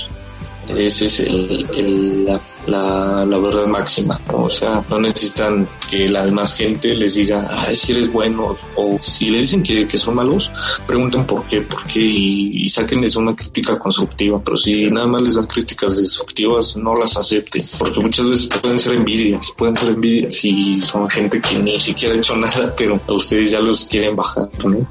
Ese 0.68 1.06
es 1.06 1.18
el, 1.18 1.66
el, 1.76 2.24
la, 2.24 2.40
la, 2.70 3.24
la, 3.26 3.38
verdad 3.38 3.66
máxima. 3.66 4.18
O 4.32 4.48
sea, 4.48 4.82
no 4.88 5.00
necesitan 5.00 5.66
que 5.88 6.08
la 6.08 6.24
demás 6.24 6.56
gente 6.56 6.94
les 6.94 7.14
diga, 7.14 7.46
ay, 7.50 7.76
si 7.76 7.92
eres 7.92 8.10
bueno, 8.12 8.56
o 8.76 8.98
si 9.00 9.30
les 9.30 9.42
dicen 9.42 9.62
que, 9.62 9.86
que 9.86 9.98
son 9.98 10.14
malos, 10.14 10.52
pregunten 10.86 11.24
por 11.24 11.44
qué, 11.46 11.60
por 11.62 11.82
qué, 11.84 12.00
y, 12.00 12.64
y 12.64 12.68
sáquenles 12.68 13.16
una 13.16 13.34
crítica 13.34 13.78
constructiva. 13.78 14.40
Pero 14.42 14.56
si 14.56 14.90
nada 14.90 15.06
más 15.06 15.22
les 15.22 15.34
dan 15.34 15.46
críticas 15.46 15.96
destructivas, 15.96 16.76
no 16.76 16.94
las 16.94 17.16
acepten, 17.16 17.64
porque 17.78 18.00
muchas 18.00 18.28
veces 18.28 18.48
pueden 18.60 18.78
ser 18.78 18.94
envidias, 18.94 19.52
pueden 19.56 19.76
ser 19.76 19.90
envidias 19.90 20.44
y 20.44 20.80
son 20.80 21.08
gente 21.08 21.40
que 21.40 21.58
ni 21.58 21.80
siquiera 21.80 22.14
ha 22.14 22.18
hecho 22.18 22.36
nada, 22.36 22.72
pero 22.76 23.00
a 23.06 23.12
ustedes 23.12 23.50
ya 23.50 23.60
los 23.60 23.84
quieren 23.86 24.16
bajar, 24.16 24.48
¿no? 24.64 24.86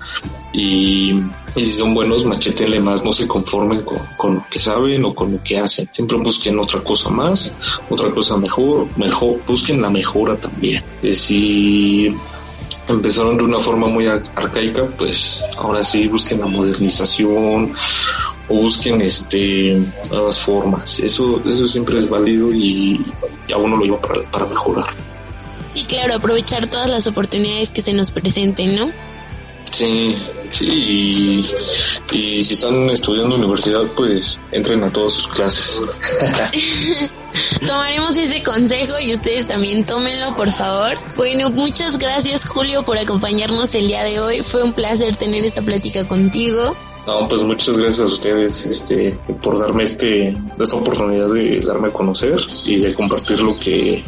y, 0.53 1.13
y, 1.55 1.65
si 1.65 1.71
son 1.71 1.93
buenos, 1.93 2.25
machetenle 2.25 2.79
más, 2.79 3.03
no 3.03 3.13
se 3.13 3.27
conformen 3.27 3.81
con, 3.81 3.99
con, 4.17 4.35
lo 4.35 4.45
que 4.49 4.59
saben 4.59 5.05
o 5.05 5.13
con 5.13 5.31
lo 5.31 5.43
que 5.43 5.57
hacen. 5.57 5.87
Siempre 5.91 6.17
busquen 6.17 6.59
otra 6.59 6.81
cosa 6.81 7.09
más, 7.09 7.53
otra 7.89 8.09
cosa 8.09 8.37
mejor, 8.37 8.87
mejor, 8.97 9.39
busquen 9.47 9.81
la 9.81 9.89
mejora 9.89 10.35
también. 10.35 10.83
Eh, 11.01 11.13
si 11.13 12.13
empezaron 12.87 13.37
de 13.37 13.43
una 13.43 13.59
forma 13.59 13.87
muy 13.87 14.07
arcaica, 14.07 14.85
pues 14.97 15.43
ahora 15.57 15.83
sí 15.83 16.07
busquen 16.07 16.39
la 16.39 16.47
modernización 16.47 17.73
o 18.47 18.55
busquen 18.55 19.01
este 19.01 19.81
nuevas 20.09 20.39
formas. 20.41 20.99
Eso, 20.99 21.41
eso 21.47 21.67
siempre 21.67 21.99
es 21.99 22.09
válido 22.09 22.53
y, 22.53 22.99
y 23.47 23.53
a 23.53 23.57
uno 23.57 23.77
lo 23.77 23.83
lleva 23.83 24.01
para, 24.01 24.21
para 24.31 24.45
mejorar. 24.45 24.87
Sí, 25.73 25.83
claro, 25.83 26.15
aprovechar 26.15 26.67
todas 26.67 26.89
las 26.89 27.05
oportunidades 27.07 27.71
que 27.71 27.81
se 27.81 27.93
nos 27.93 28.09
presenten, 28.11 28.75
¿no? 28.75 29.08
Sí, 29.71 30.17
sí, 30.51 31.43
y, 32.11 32.43
si 32.43 32.53
están 32.53 32.89
estudiando 32.89 33.35
universidad, 33.35 33.85
pues 33.95 34.39
entren 34.51 34.83
a 34.83 34.91
todas 34.91 35.13
sus 35.13 35.27
clases. 35.27 35.81
Tomaremos 37.65 38.17
ese 38.17 38.41
consejo 38.43 38.99
y 38.99 39.13
ustedes 39.13 39.47
también 39.47 39.85
tómenlo, 39.85 40.35
por 40.35 40.51
favor. 40.51 40.97
Bueno, 41.15 41.49
muchas 41.51 41.97
gracias 41.97 42.47
Julio 42.47 42.83
por 42.83 42.97
acompañarnos 42.97 43.75
el 43.75 43.87
día 43.87 44.03
de 44.03 44.19
hoy. 44.19 44.41
Fue 44.41 44.63
un 44.63 44.73
placer 44.73 45.15
tener 45.15 45.45
esta 45.45 45.61
plática 45.61 46.07
contigo. 46.07 46.75
No, 47.05 47.27
pues 47.27 47.43
muchas 47.43 47.77
gracias 47.77 48.01
a 48.01 48.05
ustedes 48.05 48.65
este, 48.65 49.17
por 49.41 49.59
darme 49.59 49.83
este, 49.83 50.35
esta 50.59 50.75
oportunidad 50.75 51.29
de 51.29 51.59
darme 51.61 51.87
a 51.87 51.91
conocer 51.91 52.39
y 52.65 52.77
de 52.77 52.93
compartir 52.93 53.41
lo 53.41 53.57
que, 53.59 54.03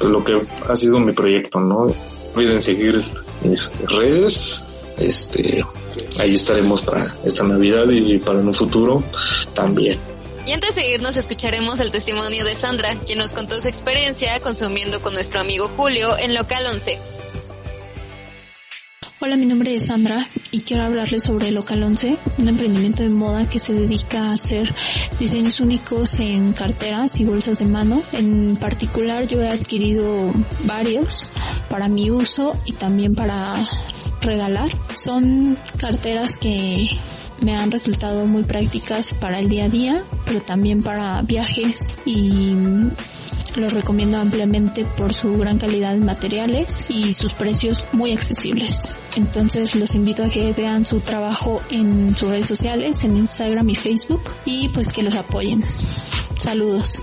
lo 0.00 0.24
que 0.24 0.40
ha 0.68 0.76
sido 0.76 0.98
mi 0.98 1.12
proyecto, 1.12 1.60
¿no? 1.60 1.92
olviden 2.34 2.60
seguir 2.60 3.02
mis 3.42 3.70
redes, 3.86 4.64
este, 4.98 5.64
ahí 6.20 6.34
estaremos 6.34 6.82
para 6.82 7.14
esta 7.24 7.44
Navidad 7.44 7.88
y 7.90 8.18
para 8.18 8.40
un 8.40 8.54
futuro 8.54 9.02
también. 9.54 9.98
Y 10.46 10.52
antes 10.52 10.74
de 10.74 10.92
irnos 10.92 11.16
escucharemos 11.16 11.80
el 11.80 11.90
testimonio 11.90 12.44
de 12.44 12.54
Sandra, 12.54 12.96
quien 13.06 13.18
nos 13.18 13.32
contó 13.32 13.60
su 13.62 13.68
experiencia 13.68 14.38
consumiendo 14.40 15.00
con 15.00 15.14
nuestro 15.14 15.40
amigo 15.40 15.70
Julio 15.76 16.18
en 16.18 16.34
Local 16.34 16.66
11. 16.66 16.98
Hola, 19.20 19.36
mi 19.38 19.46
nombre 19.46 19.74
es 19.74 19.86
Sandra 19.86 20.28
y 20.50 20.60
quiero 20.60 20.84
hablarles 20.84 21.22
sobre 21.22 21.50
Local 21.50 21.82
11, 21.82 22.18
un 22.36 22.48
emprendimiento 22.48 23.02
de 23.02 23.08
moda 23.08 23.48
que 23.48 23.58
se 23.58 23.72
dedica 23.72 24.24
a 24.24 24.32
hacer 24.32 24.74
diseños 25.18 25.60
únicos 25.60 26.20
en 26.20 26.52
carteras 26.52 27.18
y 27.18 27.24
bolsas 27.24 27.60
de 27.60 27.64
mano. 27.64 28.02
En 28.12 28.56
particular 28.56 29.26
yo 29.26 29.40
he 29.40 29.48
adquirido 29.48 30.30
varios 30.64 31.26
para 31.70 31.88
mi 31.88 32.10
uso 32.10 32.52
y 32.66 32.72
también 32.72 33.14
para 33.14 33.56
regalar. 34.24 34.70
Son 34.96 35.56
carteras 35.78 36.36
que 36.36 36.88
me 37.40 37.56
han 37.56 37.70
resultado 37.70 38.26
muy 38.26 38.44
prácticas 38.44 39.14
para 39.14 39.38
el 39.38 39.48
día 39.48 39.66
a 39.66 39.68
día, 39.68 40.02
pero 40.24 40.40
también 40.40 40.82
para 40.82 41.22
viajes 41.22 41.92
y 42.04 42.54
los 43.56 43.72
recomiendo 43.72 44.18
ampliamente 44.18 44.84
por 44.84 45.14
su 45.14 45.32
gran 45.34 45.58
calidad 45.58 45.92
de 45.92 46.00
materiales 46.00 46.86
y 46.88 47.14
sus 47.14 47.34
precios 47.34 47.78
muy 47.92 48.12
accesibles. 48.12 48.96
Entonces 49.16 49.74
los 49.74 49.94
invito 49.94 50.24
a 50.24 50.28
que 50.28 50.52
vean 50.52 50.84
su 50.86 51.00
trabajo 51.00 51.62
en 51.70 52.16
sus 52.16 52.30
redes 52.30 52.46
sociales, 52.46 53.04
en 53.04 53.16
Instagram 53.16 53.68
y 53.68 53.74
Facebook 53.74 54.22
y 54.44 54.68
pues 54.70 54.88
que 54.88 55.02
los 55.02 55.14
apoyen. 55.14 55.64
Saludos. 56.38 57.00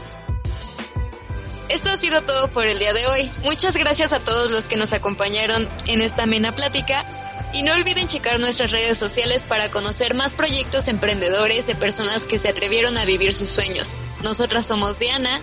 Esto 1.70 1.90
ha 1.90 1.96
sido 1.96 2.22
todo 2.22 2.50
por 2.50 2.68
el 2.68 2.80
día 2.80 2.92
de 2.92 3.08
hoy. 3.08 3.30
Muchas 3.44 3.78
gracias 3.78 4.12
a 4.12 4.20
todos 4.20 4.52
los 4.52 4.68
que 4.68 4.76
nos 4.76 4.92
acompañaron 4.92 5.70
en 5.88 6.02
esta 6.02 6.24
amena 6.24 6.52
plática 6.52 7.06
Y 7.54 7.64
no 7.64 7.74
olviden 7.74 8.08
checar 8.08 8.40
nuestras 8.40 8.72
redes 8.72 8.98
sociales 8.98 9.44
para 9.44 9.70
conocer 9.70 10.14
más 10.14 10.34
proyectos 10.34 10.88
emprendedores 10.88 11.68
de 11.68 11.76
personas 11.76 12.26
que 12.26 12.40
se 12.40 12.50
atrevieron 12.50 12.98
a 12.98 13.06
vivir 13.06 13.34
sus 13.34 13.50
sueños. 13.50 13.98
Nosotras 14.24 14.66
somos 14.66 15.00
Diana, 15.00 15.42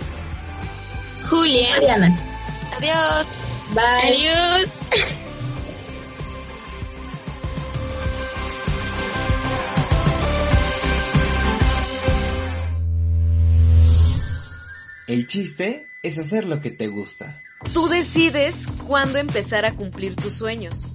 Julia, 1.28 1.70
Mariana. 1.72 2.18
Adiós. 2.76 3.38
Bye. 3.74 3.84
Adiós. 4.02 4.70
El 15.06 15.26
chiste 15.26 15.86
es 16.02 16.18
hacer 16.18 16.44
lo 16.44 16.61
que 16.61 16.70
te 16.70 16.86
gusta. 16.86 17.42
Tú 17.72 17.88
decides 17.88 18.66
cuándo 18.86 19.18
empezar 19.18 19.64
a 19.64 19.74
cumplir 19.74 20.14
tus 20.14 20.34
sueños. 20.34 20.86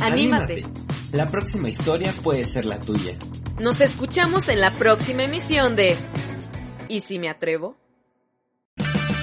Anímate. 0.00 0.64
La 1.12 1.26
próxima 1.26 1.68
historia 1.68 2.12
puede 2.22 2.44
ser 2.44 2.64
la 2.64 2.80
tuya. 2.80 3.16
Nos 3.60 3.80
escuchamos 3.80 4.48
en 4.48 4.60
la 4.60 4.70
próxima 4.70 5.24
emisión 5.24 5.76
de 5.76 5.96
¿Y 6.88 7.00
si 7.00 7.18
me 7.18 7.28
atrevo? 7.28 7.76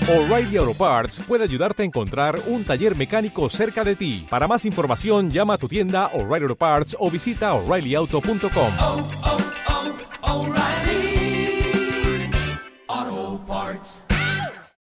O'Reilly 0.08 0.58
Auto 0.58 0.74
Parts 0.74 1.22
puede 1.28 1.44
ayudarte 1.44 1.84
a 1.84 1.86
encontrar 1.86 2.42
un 2.48 2.66
taller 2.66 2.96
mecánico 2.98 3.48
cerca 3.48 3.84
de 3.84 3.96
ti. 3.96 4.26
Para 4.28 4.48
más 4.48 4.66
información, 4.66 5.30
llama 5.30 5.54
a 5.54 5.58
tu 5.60 5.68
tienda 5.68 6.08
O'Reilly 6.08 6.46
Auto 6.46 6.56
Parts 6.56 6.98
o 7.00 7.12
visita 7.12 7.54
oreillyauto.com. 7.54 9.49